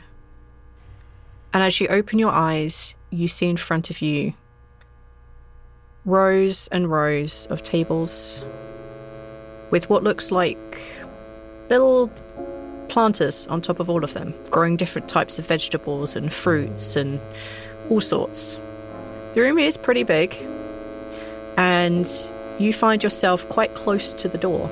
[1.55, 4.34] And as you open your eyes, you see in front of you
[6.05, 8.44] rows and rows of tables
[9.70, 10.80] with what looks like
[11.68, 12.11] little
[12.91, 17.20] planters on top of all of them, growing different types of vegetables and fruits and
[17.88, 18.59] all sorts.
[19.32, 20.36] The room is pretty big,
[21.57, 22.11] and
[22.59, 24.68] you find yourself quite close to the door.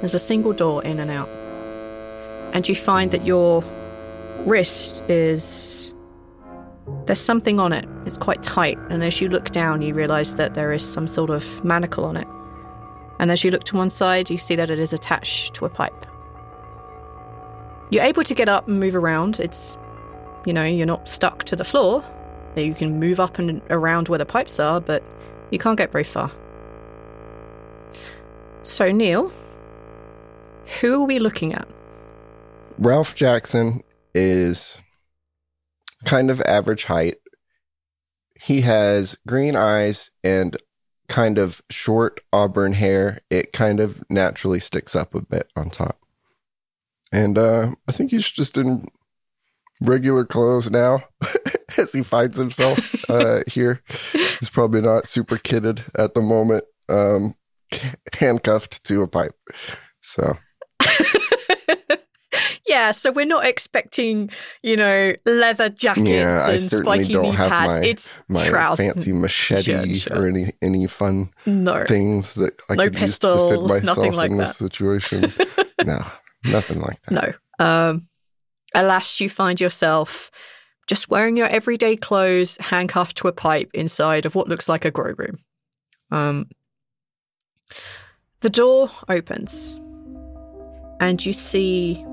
[0.00, 1.28] There's a single door in and out.
[2.52, 3.64] And you find that your
[4.46, 5.92] wrist is.
[7.06, 7.86] There's something on it.
[8.06, 8.78] It's quite tight.
[8.90, 12.16] And as you look down, you realize that there is some sort of manacle on
[12.16, 12.26] it.
[13.18, 15.68] And as you look to one side, you see that it is attached to a
[15.68, 16.06] pipe.
[17.90, 19.40] You're able to get up and move around.
[19.40, 19.76] It's,
[20.46, 22.04] you know, you're not stuck to the floor.
[22.56, 25.02] You can move up and around where the pipes are, but
[25.50, 26.30] you can't get very far.
[28.62, 29.32] So, Neil,
[30.80, 31.66] who are we looking at?
[32.78, 33.82] Ralph Jackson
[34.14, 34.78] is
[36.04, 37.18] kind of average height.
[38.40, 40.56] He has green eyes and
[41.08, 43.20] kind of short auburn hair.
[43.30, 45.99] It kind of naturally sticks up a bit on top.
[47.12, 48.86] And uh, I think he's just in
[49.80, 51.04] regular clothes now
[51.78, 53.82] as he finds himself uh, here.
[54.12, 57.34] He's probably not super kitted at the moment, um,
[58.14, 59.34] handcuffed to a pipe.
[60.02, 60.36] So.
[62.68, 64.30] yeah, so we're not expecting,
[64.62, 67.80] you know, leather jackets Yeah, and spiky knee pads.
[67.80, 68.94] my- it's My trousers.
[68.94, 69.62] fancy machete
[69.96, 70.22] Sure, sure.
[70.24, 71.84] or any any fun No.
[71.86, 74.72] things that I No could use to defend pistols, myself nothing like in this that.
[74.72, 75.32] situation.
[75.84, 76.04] no,
[76.44, 77.12] nothing like that.
[77.12, 77.64] No.
[77.64, 78.08] Um,
[78.74, 80.30] alas, you find yourself
[80.86, 84.90] just wearing your everyday clothes, handcuffed to a pipe inside of what looks like a
[84.90, 85.38] grow room.
[86.10, 86.48] Um,
[88.40, 89.80] the door opens,
[90.98, 92.04] and you see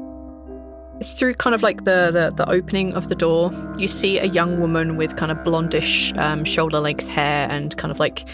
[1.03, 4.59] through kind of like the, the the opening of the door, you see a young
[4.59, 8.27] woman with kind of blondish um, shoulder length hair and kind of like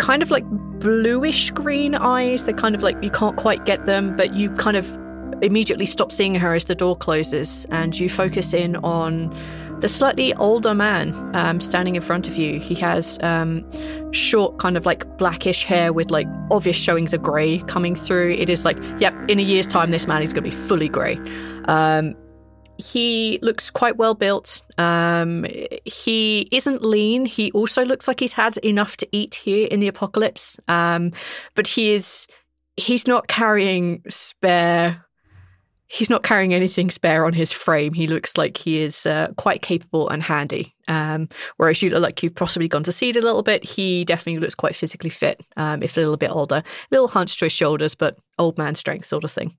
[0.00, 0.44] kind of like
[0.80, 2.46] bluish green eyes.
[2.46, 4.98] They're kind of like you can't quite get them, but you kind of
[5.42, 9.34] immediately stop seeing her as the door closes and you focus in on
[9.80, 12.58] the slightly older man um, standing in front of you.
[12.58, 13.64] He has um,
[14.12, 18.32] short, kind of like blackish hair with like obvious showings of grey coming through.
[18.32, 20.88] It is like, yep, in a year's time, this man is going to be fully
[20.88, 21.18] grey.
[21.66, 22.14] Um,
[22.80, 24.62] he looks quite well built.
[24.78, 25.46] Um,
[25.84, 27.26] he isn't lean.
[27.26, 30.58] He also looks like he's had enough to eat here in the apocalypse.
[30.68, 31.12] Um,
[31.54, 32.26] but he is
[32.76, 35.04] he's not carrying spare.
[35.86, 37.94] He's not carrying anything spare on his frame.
[37.94, 40.72] He looks like he is uh, quite capable and handy.
[40.86, 43.64] Um, whereas you look like you've possibly gone to seed a little bit.
[43.64, 46.56] He definitely looks quite physically fit, um, if a little bit older.
[46.56, 49.56] A little hunched to his shoulders, but old man strength sort of thing.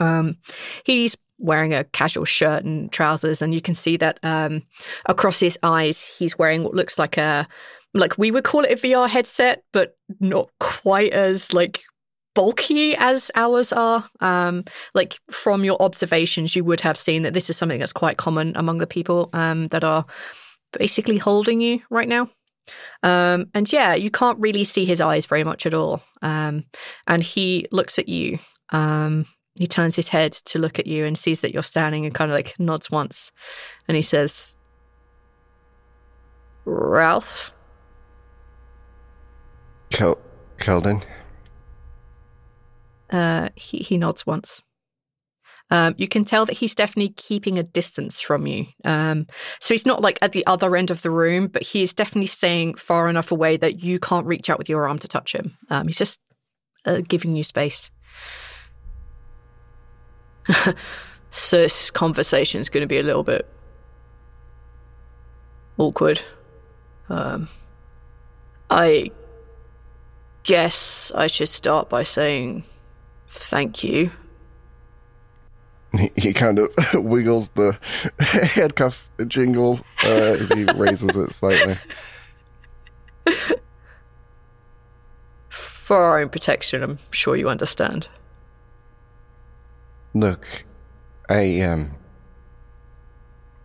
[0.00, 0.38] Um,
[0.84, 4.62] he's wearing a casual shirt and trousers, and you can see that um,
[5.06, 7.46] across his eyes, he's wearing what looks like a
[7.94, 11.82] like we would call it a VR headset, but not quite as like
[12.34, 14.08] bulky as ours are.
[14.20, 14.64] Um,
[14.94, 18.52] like from your observations, you would have seen that this is something that's quite common
[18.56, 20.04] among the people um, that are
[20.78, 22.30] basically holding you right now.
[23.02, 26.02] Um, and yeah, you can't really see his eyes very much at all.
[26.22, 26.64] Um,
[27.06, 28.38] and he looks at you.
[28.70, 29.26] Um,
[29.58, 32.30] he turns his head to look at you and sees that you're standing and kind
[32.30, 33.32] of like nods once.
[33.86, 34.56] And he says,
[36.64, 37.52] Ralph?
[39.90, 40.20] Kel-
[40.58, 41.02] Keldon,
[43.10, 44.62] Uh, he, he nods once.
[45.70, 48.66] Um, you can tell that he's definitely keeping a distance from you.
[48.84, 49.26] Um,
[49.60, 52.28] so he's not like at the other end of the room, but he is definitely
[52.28, 55.58] staying far enough away that you can't reach out with your arm to touch him.
[55.68, 56.20] Um, he's just
[56.86, 57.90] uh, giving you space.
[61.30, 63.46] So this conversation is going to be a little bit
[65.76, 66.22] awkward.
[67.08, 67.48] Um,
[68.70, 69.10] I
[70.42, 72.64] guess I should start by saying
[73.28, 74.10] thank you.
[75.96, 77.78] he, he kind of wiggles the
[78.54, 81.76] handcuff jingle uh, as he raises it slightly.
[85.48, 88.08] For our own protection, I'm sure you understand.
[90.14, 90.64] Look,
[91.28, 91.92] I um.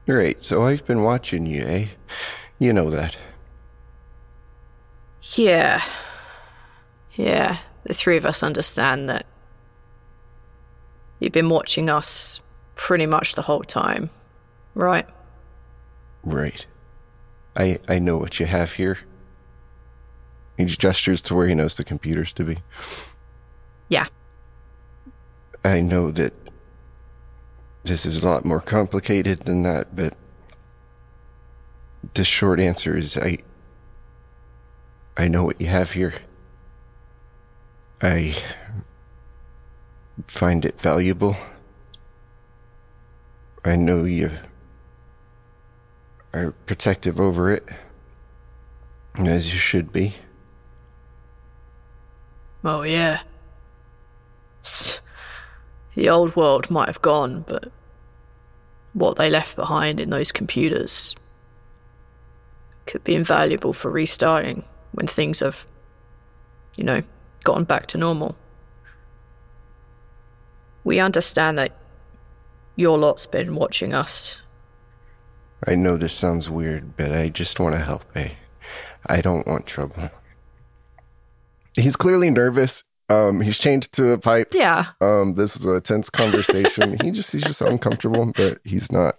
[0.06, 0.44] Great.
[0.44, 1.88] So I've been watching you, eh?
[2.60, 3.18] You know that.
[5.36, 5.82] Yeah.
[7.16, 9.26] Yeah, the three of us understand that.
[11.20, 12.42] You've been watching us
[12.76, 14.10] pretty much the whole time,
[14.74, 15.08] right?
[16.24, 16.66] Right.
[17.56, 19.00] I I know what you have here.
[20.58, 22.58] He gestures to where he knows the computers to be.
[23.90, 24.08] Yeah.
[25.64, 26.34] I know that
[27.84, 30.14] this is a lot more complicated than that, but
[32.14, 33.38] the short answer is I
[35.16, 36.16] I know what you have here.
[38.02, 38.36] I
[40.28, 41.38] find it valuable.
[43.64, 44.32] I know you
[46.34, 47.66] are protective over it,
[49.16, 50.16] as you should be.
[52.66, 53.22] Oh, yeah.
[54.64, 55.00] S-
[55.96, 57.72] The old world might have gone, but
[58.94, 61.16] what they left behind in those computers
[62.86, 65.66] could be invaluable for restarting when things have
[66.76, 67.04] you know,
[67.44, 68.36] gotten back to normal.
[70.84, 71.78] We understand that
[72.76, 74.42] your lot's been watching us.
[75.66, 78.04] I know this sounds weird, but I just want to help.
[78.16, 78.38] I,
[79.06, 80.10] I don't want trouble.
[81.78, 82.84] He's clearly nervous.
[83.10, 84.54] Um, he's changed to a pipe.
[84.54, 84.86] Yeah.
[85.02, 86.98] Um, this is a tense conversation.
[87.04, 89.16] he just he's just uncomfortable, but he's not.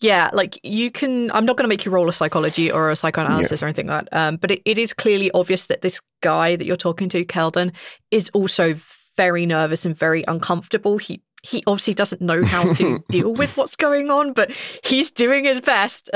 [0.00, 1.30] Yeah, like you can.
[1.30, 4.08] I'm not going to make you roll a psychology or a psychoanalysis or anything like
[4.08, 4.16] that.
[4.16, 7.72] Um, but it, it is clearly obvious that this guy that you're talking to, Keldon,
[8.10, 8.74] is also
[9.16, 10.96] very nervous and very uncomfortable.
[10.96, 14.50] He he obviously doesn't know how to deal with what's going on, but
[14.84, 16.08] he's doing his best.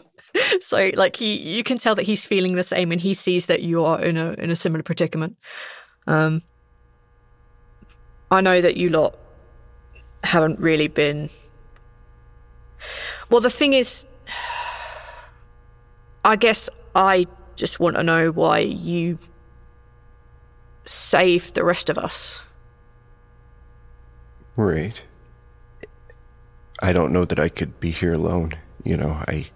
[0.60, 3.62] so, like he, you can tell that he's feeling the same, and he sees that
[3.62, 5.36] you are in a in a similar predicament.
[6.08, 6.42] Um,
[8.30, 9.16] I know that you lot
[10.22, 11.30] haven't really been
[13.30, 14.06] well, the thing is,
[16.24, 19.18] I guess I just want to know why you
[20.86, 22.40] saved the rest of us.
[24.56, 25.00] Right.
[26.82, 28.52] I don't know that I could be here alone.
[28.82, 29.46] You know, I.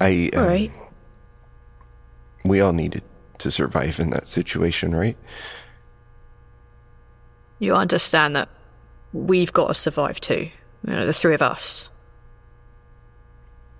[0.00, 0.30] I.
[0.34, 0.72] Um, right.
[2.44, 3.02] We all needed
[3.38, 5.16] to survive in that situation, right?
[7.58, 8.48] You understand that
[9.12, 10.50] we've got to survive too.
[10.86, 11.90] You know, the three of us.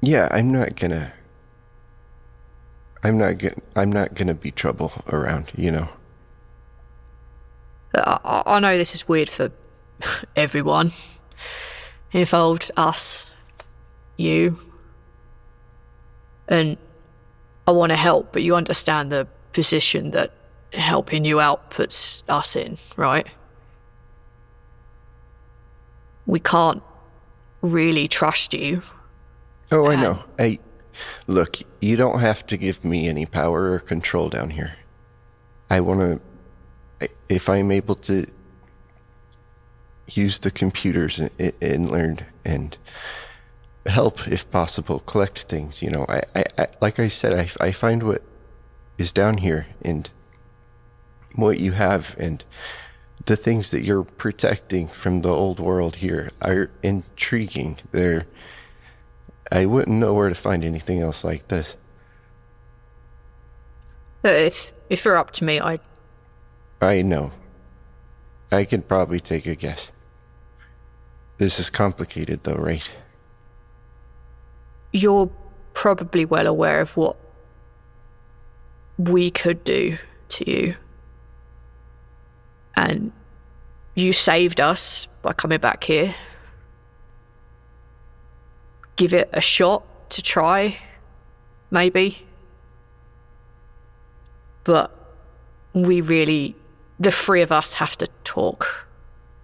[0.01, 1.13] Yeah, I'm not gonna.
[3.03, 3.55] I'm not gonna.
[3.77, 5.51] I'm not gonna be trouble around.
[5.57, 5.89] You know.
[7.95, 9.51] I, I know this is weird for
[10.37, 10.93] everyone
[12.13, 13.31] involved, us,
[14.17, 14.59] you,
[16.49, 16.77] and
[17.67, 20.33] I want to help, but you understand the position that
[20.73, 23.27] helping you out puts us in, right?
[26.29, 26.83] We can't
[27.63, 28.83] really trust you.
[29.73, 30.19] Oh, I um, know.
[30.39, 30.59] I
[31.27, 31.57] look.
[31.81, 34.75] You don't have to give me any power or control down here.
[35.71, 36.21] I want
[37.01, 37.09] to.
[37.31, 38.27] If I'm able to
[40.07, 42.77] use the computers and, and learn and
[43.87, 45.81] help, if possible, collect things.
[45.81, 48.23] You know, I, I, I like I said, I, I find what
[48.99, 50.11] is down here and
[51.35, 52.45] what you have and
[53.29, 57.77] the things that you're protecting from the old world here are intriguing.
[57.93, 58.27] They're
[59.53, 61.77] I wouldn't know where to find anything else like this.
[64.25, 65.79] If if you're up to me, I
[66.81, 67.33] I know.
[68.51, 69.93] I can probably take a guess.
[71.37, 72.91] This is complicated though, right?
[74.91, 75.31] You're
[75.75, 77.17] probably well aware of what
[78.97, 79.99] we could do
[80.31, 80.77] to you.
[82.75, 83.13] And
[83.99, 86.15] you saved us by coming back here.
[88.97, 90.79] Give it a shot to try,
[91.71, 92.27] maybe.
[94.65, 94.95] But
[95.73, 96.55] we really,
[96.99, 98.87] the three of us, have to talk.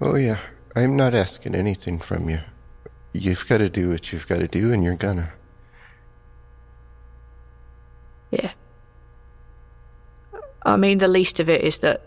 [0.00, 0.38] Oh, yeah.
[0.76, 2.40] I'm not asking anything from you.
[3.12, 5.32] You've got to do what you've got to do, and you're gonna.
[8.32, 8.52] Yeah.
[10.64, 12.02] I mean, the least of it is that,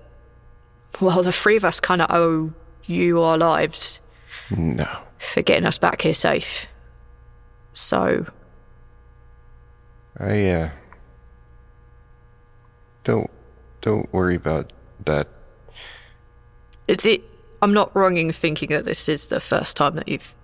[1.00, 2.54] well, the three of us kind of owe
[2.86, 4.02] you our lives
[4.50, 4.88] No.
[5.20, 6.68] for getting us back here safe.
[7.74, 8.26] So,
[10.20, 10.70] I, uh.
[13.04, 13.30] Don't.
[13.82, 14.74] Don't worry about
[15.06, 15.28] that.
[16.88, 17.22] the,
[17.62, 20.36] I'm not wrong in thinking that this is the first time that you've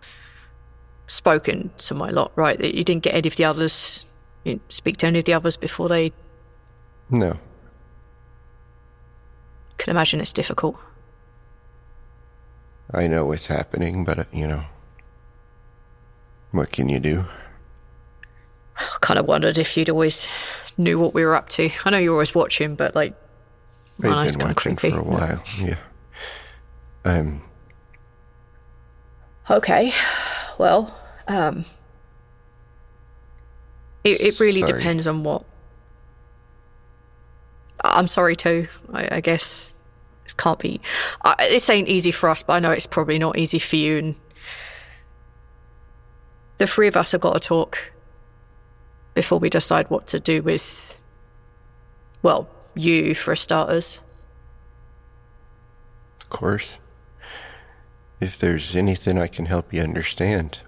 [1.07, 2.57] spoken to my lot, right?
[2.59, 4.05] That you didn't get any of the others,
[4.43, 6.13] you didn't speak to any of the others before they
[7.09, 7.37] No.
[9.77, 10.77] Can imagine it's difficult.
[12.93, 14.63] I know what's happening, but, uh, you know.
[16.51, 17.25] What can you do?
[18.77, 20.27] I kind of wondered if you'd always
[20.77, 21.69] knew what we were up to.
[21.85, 23.13] I know you're always watching, but like,
[24.03, 24.95] I've it's been kind of watching creepy.
[24.95, 25.43] for a while.
[25.59, 25.77] Yeah.
[27.05, 27.41] Um.
[29.49, 29.93] Okay,
[30.57, 30.95] well,
[31.27, 31.65] um,
[34.03, 34.73] it, it really Sorry.
[34.73, 35.43] depends on what.
[37.81, 38.67] I'm sorry too.
[38.91, 39.73] I, I guess
[40.25, 40.81] it can't be.
[41.23, 43.97] I, this ain't easy for us, but I know it's probably not easy for you.
[43.97, 44.15] And
[46.57, 47.91] the three of us have got to talk
[49.13, 50.99] before we decide what to do with.
[52.21, 53.99] Well, you for starters.
[56.21, 56.77] Of course.
[58.19, 60.59] If there's anything I can help you understand,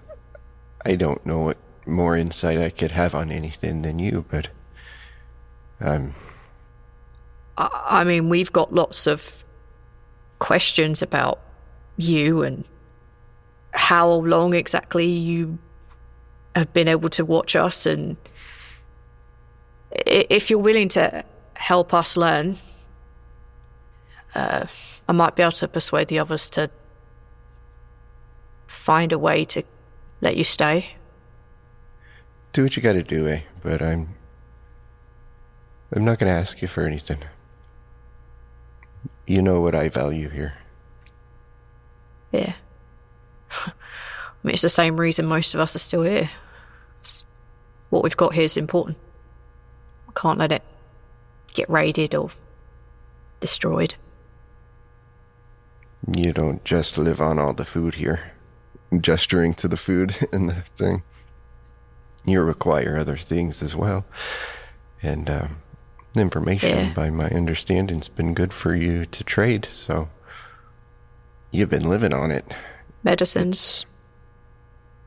[0.84, 4.48] I don't know what more insight I could have on anything than you, but
[5.80, 6.12] um,
[7.58, 9.44] I mean, we've got lots of
[10.38, 11.40] questions about
[11.96, 12.64] you and
[13.72, 15.58] how long exactly you
[16.54, 17.86] have been able to watch us.
[17.86, 18.16] And
[19.90, 22.58] if you're willing to help us learn,
[24.34, 24.66] uh,
[25.08, 26.70] I might be able to persuade the others to
[28.66, 29.62] find a way to
[30.20, 30.96] let you stay.
[32.52, 33.40] Do what you gotta do, eh?
[33.62, 34.14] But I'm.
[35.94, 37.18] I'm not gonna ask you for anything.
[39.26, 40.54] You know what I value here.
[42.32, 42.54] Yeah.
[43.50, 43.72] I
[44.42, 46.30] mean, it's the same reason most of us are still here.
[47.00, 47.24] It's-
[47.90, 48.98] what we've got here is important.
[50.06, 50.62] We can't let it
[51.54, 52.30] get raided or
[53.40, 53.94] destroyed.
[56.14, 58.32] You don't just live on all the food here.
[59.00, 61.02] Gesturing to the food in the thing.
[62.24, 64.04] You require other things as well.
[65.02, 65.56] And um,
[66.18, 66.92] information, Yeah.
[66.92, 70.08] by my understanding, has been good for you to trade, so
[71.50, 72.44] you've been living on it.
[73.02, 73.86] Medicines,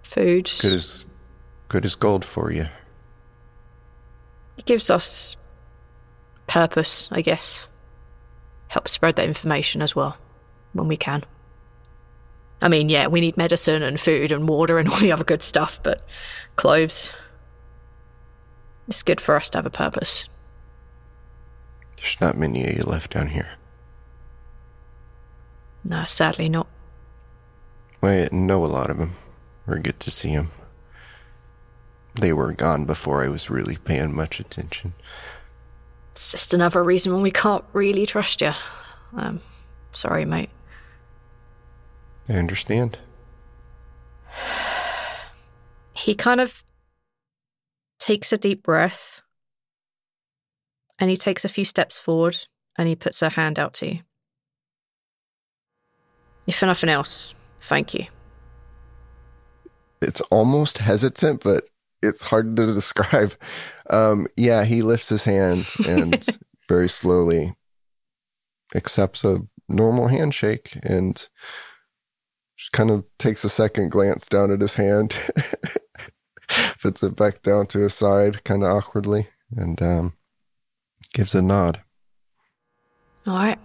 [0.03, 0.61] foods.
[0.61, 1.05] Good as
[1.67, 2.67] good as gold for you.
[4.57, 5.35] It gives us
[6.47, 7.67] purpose, I guess.
[8.69, 10.17] Help spread that information as well
[10.73, 11.23] when we can.
[12.61, 15.41] I mean, yeah, we need medicine and food and water and all the other good
[15.43, 16.07] stuff, but
[16.55, 17.13] clothes.
[18.87, 20.28] It's good for us to have a purpose.
[21.99, 23.49] There's not many of you left down here.
[25.83, 26.67] No, sadly not.
[28.01, 29.13] I know a lot of them,
[29.67, 30.49] or get to see them.
[32.15, 34.93] They were gone before I was really paying much attention.
[36.11, 38.51] It's just another reason when we can't really trust you.
[39.15, 39.41] Um,
[39.91, 40.49] sorry, mate.
[42.27, 42.97] I understand.
[45.93, 46.63] He kind of
[47.99, 49.21] takes a deep breath
[50.99, 52.37] and he takes a few steps forward
[52.77, 53.99] and he puts her hand out to you.
[56.47, 58.05] If for nothing else, thank you.
[60.01, 61.65] It's almost hesitant, but
[62.01, 63.33] it's hard to describe.
[63.89, 66.25] Um, yeah, he lifts his hand and
[66.67, 67.55] very slowly
[68.75, 71.27] accepts a normal handshake and
[72.71, 75.17] kind of takes a second glance down at his hand,
[76.81, 80.13] puts it back down to his side kind of awkwardly, and um,
[81.13, 81.81] gives a nod.
[83.27, 83.59] All right.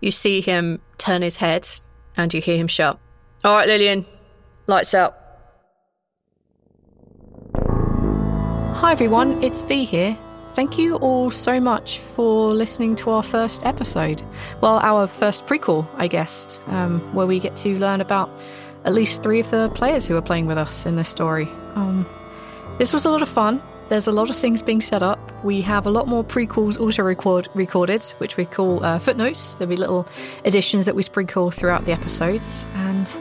[0.00, 1.68] You see him turn his head
[2.16, 2.98] and you hear him shout,
[3.44, 4.06] All right, Lillian,
[4.66, 5.16] lights out.
[8.74, 10.16] Hi, everyone, it's V here.
[10.52, 14.22] Thank you all so much for listening to our first episode.
[14.60, 18.30] Well, our first prequel, I guess, um, where we get to learn about
[18.84, 21.46] at least three of the players who are playing with us in this story.
[21.74, 22.06] Um,
[22.78, 23.62] this was a lot of fun.
[23.90, 25.18] There's a lot of things being set up.
[25.42, 29.54] We have a lot more prequels also record, recorded, which we call uh, footnotes.
[29.54, 30.06] There'll be little
[30.44, 32.64] additions that we sprinkle throughout the episodes.
[32.76, 33.12] And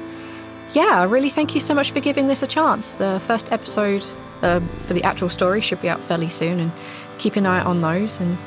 [0.73, 2.93] yeah, really thank you so much for giving this a chance.
[2.93, 4.05] The first episode
[4.43, 6.71] uh, for the actual story should be out fairly soon, and
[7.17, 8.19] keep an eye on those.
[8.19, 8.37] And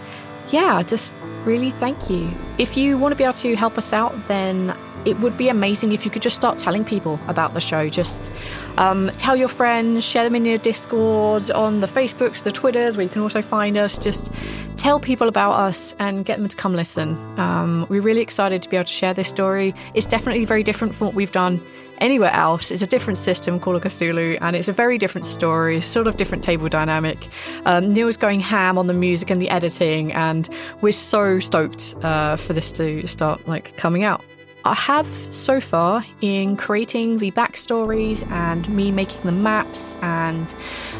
[0.52, 2.30] yeah, just really thank you.
[2.58, 4.74] If you want to be able to help us out, then
[5.04, 7.88] it would be amazing if you could just start telling people about the show.
[7.88, 8.30] Just
[8.78, 13.04] um, tell your friends, share them in your Discords, on the Facebooks, the Twitters, where
[13.04, 13.98] you can also find us.
[13.98, 14.30] Just
[14.76, 17.16] tell people about us and get them to come listen.
[17.38, 19.74] Um, we're really excited to be able to share this story.
[19.94, 21.60] It's definitely very different from what we've done
[22.02, 22.70] anywhere else.
[22.70, 26.16] It's a different system, Call of Cthulhu, and it's a very different story, sort of
[26.16, 27.28] different table dynamic.
[27.64, 30.48] Um, Neil's going ham on the music and the editing, and
[30.80, 34.22] we're so stoked uh, for this to start like coming out.
[34.64, 40.54] I have so far in creating the backstories and me making the maps and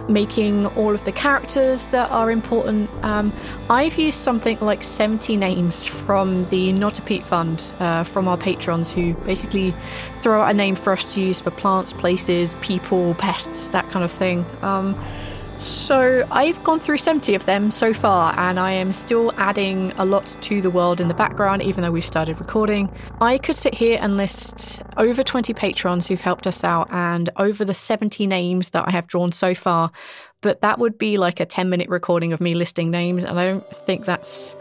[0.09, 2.90] making all of the characters that are important.
[3.05, 3.32] Um,
[3.70, 8.36] I've used something like 70 names from the Not a Peat Fund uh, from our
[8.36, 9.72] patrons who basically
[10.14, 14.05] throw out a name for us to use for plants, places, people, pests, that kind
[14.05, 14.44] of thing.
[14.62, 14.94] Um,
[15.62, 20.05] so I've gone through 70 of them so far, and I am still adding a
[20.05, 22.93] lot to the world in the background, even though we've started recording.
[23.20, 27.64] I could sit here and list over 20 patrons who've helped us out and over
[27.64, 29.93] the 70 names that I have drawn so far,
[30.40, 33.44] but that would be like a 10 minute recording of me listing names, and I
[33.44, 34.56] don't think that's.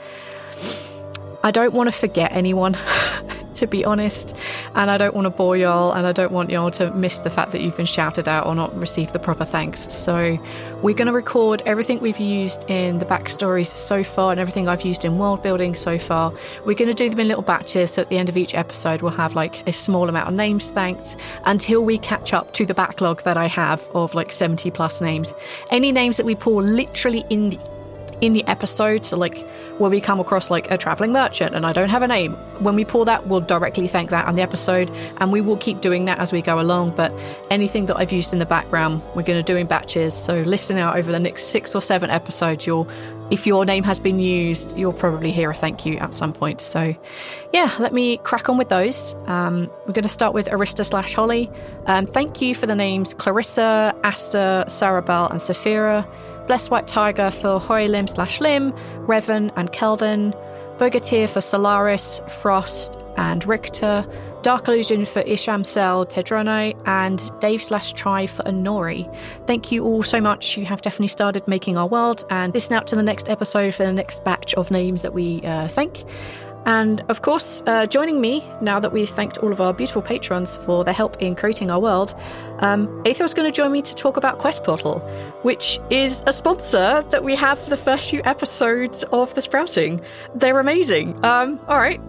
[1.43, 2.77] I don't want to forget anyone,
[3.55, 4.35] to be honest,
[4.75, 7.29] and I don't want to bore y'all, and I don't want y'all to miss the
[7.29, 9.91] fact that you've been shouted out or not received the proper thanks.
[9.91, 10.37] So,
[10.81, 14.83] we're going to record everything we've used in the backstories so far and everything I've
[14.83, 16.33] used in world building so far.
[16.65, 19.01] We're going to do them in little batches, so at the end of each episode,
[19.01, 22.73] we'll have like a small amount of names thanked until we catch up to the
[22.73, 25.33] backlog that I have of like 70 plus names.
[25.71, 27.80] Any names that we pull literally in the
[28.21, 29.45] in the episode, so like
[29.77, 32.75] where we come across like a traveling merchant and I don't have a name, when
[32.75, 36.05] we pull that, we'll directly thank that on the episode, and we will keep doing
[36.05, 36.95] that as we go along.
[36.95, 37.11] But
[37.49, 40.13] anything that I've used in the background, we're going to do in batches.
[40.13, 42.87] So listen out over the next six or seven episodes, you'll
[43.31, 46.59] if your name has been used, you'll probably hear a thank you at some point.
[46.59, 46.93] So,
[47.53, 49.15] yeah, let me crack on with those.
[49.25, 51.49] Um, we're going to start with Arista slash Holly.
[51.85, 56.05] Um, thank you for the names Clarissa, Asta, Sarabelle, and Saphira.
[56.47, 58.71] Bless White Tiger for Hoylim slash Lim,
[59.07, 60.33] Revan and Keldon.
[60.77, 64.05] Bogatir for Solaris, Frost, and Richter.
[64.41, 69.07] Dark Illusion for Ishamsel Tedrone, and Dave slash Try for Anori.
[69.45, 70.57] Thank you all so much.
[70.57, 73.85] You have definitely started making our world, and listen out to the next episode for
[73.85, 76.05] the next batch of names that we uh, thank.
[76.65, 80.55] And of course, uh, joining me now that we've thanked all of our beautiful patrons
[80.55, 82.15] for their help in creating our world,
[82.59, 84.99] um, Aether is going to join me to talk about Quest Portal,
[85.41, 90.01] which is a sponsor that we have for the first few episodes of The Sprouting.
[90.35, 91.23] They're amazing.
[91.25, 91.99] Um, all right,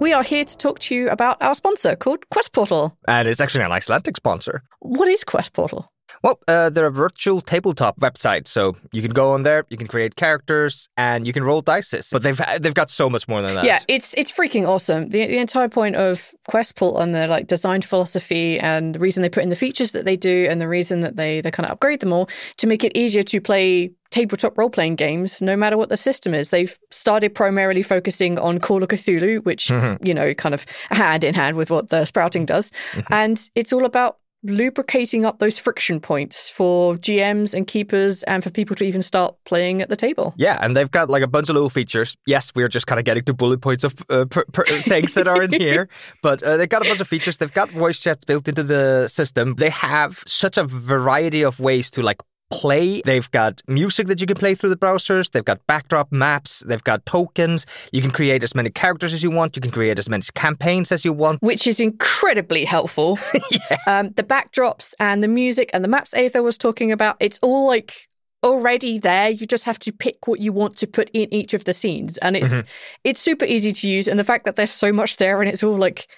[0.00, 2.96] we are here to talk to you about our sponsor called Quest Portal.
[3.06, 4.62] And it's actually an Icelandic sponsor.
[4.80, 5.92] What is Quest Portal?
[6.22, 9.86] Well, uh, they're a virtual tabletop website, so you can go on there, you can
[9.86, 12.10] create characters, and you can roll dice.
[12.12, 13.64] But they've they've got so much more than that.
[13.64, 15.08] Yeah, it's it's freaking awesome.
[15.08, 19.22] The, the entire point of Quest Portal and their like design philosophy and the reason
[19.22, 21.66] they put in the features that they do and the reason that they they kind
[21.66, 22.28] of upgrade them all
[22.58, 26.34] to make it easier to play tabletop role playing games, no matter what the system
[26.34, 26.50] is.
[26.50, 30.04] They've started primarily focusing on Call of Cthulhu, which, mm-hmm.
[30.04, 32.70] you know, kind of hand in hand with what the sprouting does.
[32.92, 33.12] Mm-hmm.
[33.12, 38.50] And it's all about lubricating up those friction points for GMs and keepers and for
[38.50, 40.34] people to even start playing at the table.
[40.36, 42.16] Yeah, and they've got like a bunch of little features.
[42.26, 45.28] Yes, we're just kind of getting to bullet points of uh, per, per, things that
[45.28, 45.88] are in here,
[46.22, 47.36] but uh, they've got a bunch of features.
[47.36, 49.56] They've got voice chats built into the system.
[49.56, 52.18] They have such a variety of ways to like
[52.50, 53.00] play.
[53.02, 55.30] They've got music that you can play through the browsers.
[55.30, 56.60] They've got backdrop maps.
[56.60, 57.66] They've got tokens.
[57.92, 59.56] You can create as many characters as you want.
[59.56, 61.42] You can create as many campaigns as you want.
[61.42, 63.18] Which is incredibly helpful.
[63.50, 63.76] yeah.
[63.86, 67.66] Um, the backdrops and the music and the maps Aether was talking about, it's all
[67.66, 68.08] like
[68.42, 69.30] already there.
[69.30, 72.18] You just have to pick what you want to put in each of the scenes.
[72.18, 72.68] And it's mm-hmm.
[73.04, 74.08] it's super easy to use.
[74.08, 76.08] And the fact that there's so much there and it's all like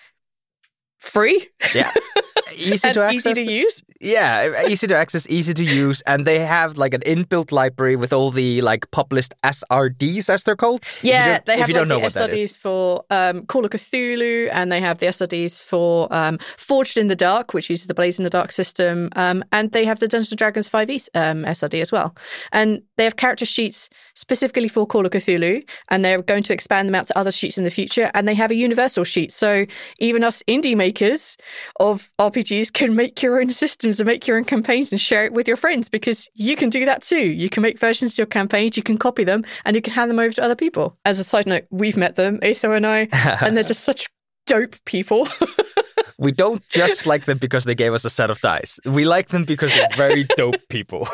[1.03, 1.49] free.
[1.75, 1.93] Yeah.
[2.57, 3.39] Easy to access.
[3.39, 3.83] Easy to use.
[4.01, 8.13] Yeah, easy to access, easy to use, and they have like an inbuilt library with
[8.13, 10.85] all the like published SRDs as they're called.
[11.03, 15.07] Yeah, they have like the SRDs for um, Call of Cthulhu, and they have the
[15.07, 19.09] SRDs for um, Forged in the Dark, which uses the Blades in the Dark system,
[19.15, 22.17] um, and they have the Dungeons and Dragons 5e um, SRD as well.
[22.51, 26.89] And they have character sheets specifically for Call of Cthulhu, and they're going to expand
[26.89, 28.11] them out to other sheets in the future.
[28.15, 29.65] And they have a universal sheet, so
[30.01, 31.39] even us indie makers
[31.81, 35.33] of RPGs can make your own systems and make your own campaigns and share it
[35.33, 37.25] with your friends because you can do that too.
[37.25, 40.11] You can make versions of your campaigns, you can copy them, and you can hand
[40.11, 40.99] them over to other people.
[41.07, 43.09] As a side note, we've met them, Aether and I,
[43.43, 44.09] and they're just such
[44.47, 45.27] dope people.
[46.19, 48.79] we don't just like them because they gave us a set of dice.
[48.85, 51.09] We like them because they're very dope people.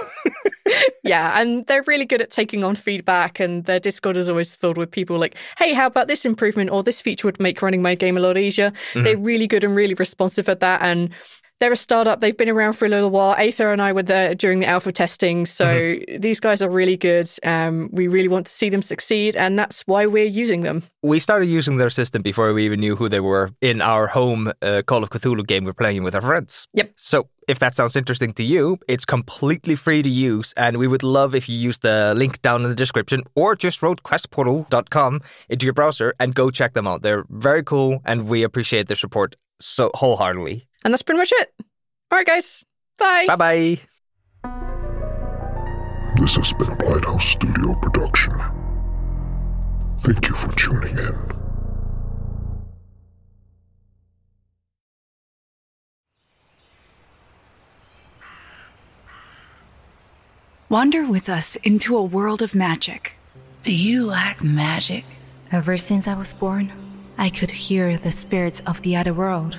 [1.04, 4.76] yeah, and they're really good at taking on feedback, and their Discord is always filled
[4.76, 7.94] with people like, hey, how about this improvement or this feature would make running my
[7.94, 8.70] game a lot easier.
[8.70, 9.02] Mm-hmm.
[9.04, 10.82] They're really good and really responsive at that.
[10.82, 11.10] And
[11.60, 12.20] they're a startup.
[12.20, 13.34] They've been around for a little while.
[13.36, 15.46] Aether and I were there during the alpha testing.
[15.46, 16.20] So mm-hmm.
[16.20, 17.28] these guys are really good.
[17.42, 19.36] Um, we really want to see them succeed.
[19.36, 20.82] And that's why we're using them.
[21.02, 24.52] We started using their system before we even knew who they were in our home
[24.62, 26.68] uh, Call of Cthulhu game we're playing with our friends.
[26.74, 26.92] Yep.
[26.96, 30.52] So if that sounds interesting to you, it's completely free to use.
[30.56, 33.82] And we would love if you use the link down in the description or just
[33.82, 37.02] wrote questportal.com into your browser and go check them out.
[37.02, 40.67] They're very cool and we appreciate their support so wholeheartedly.
[40.84, 41.52] And that's pretty much it.
[42.10, 42.64] All right, guys.
[42.98, 43.26] Bye.
[43.28, 43.80] Bye bye.
[46.20, 48.32] This has been a Blighthouse Studio production.
[50.00, 51.38] Thank you for tuning in.
[60.68, 63.14] Wander with us into a world of magic.
[63.62, 65.04] Do you like magic?
[65.50, 66.72] Ever since I was born,
[67.16, 69.58] I could hear the spirits of the other world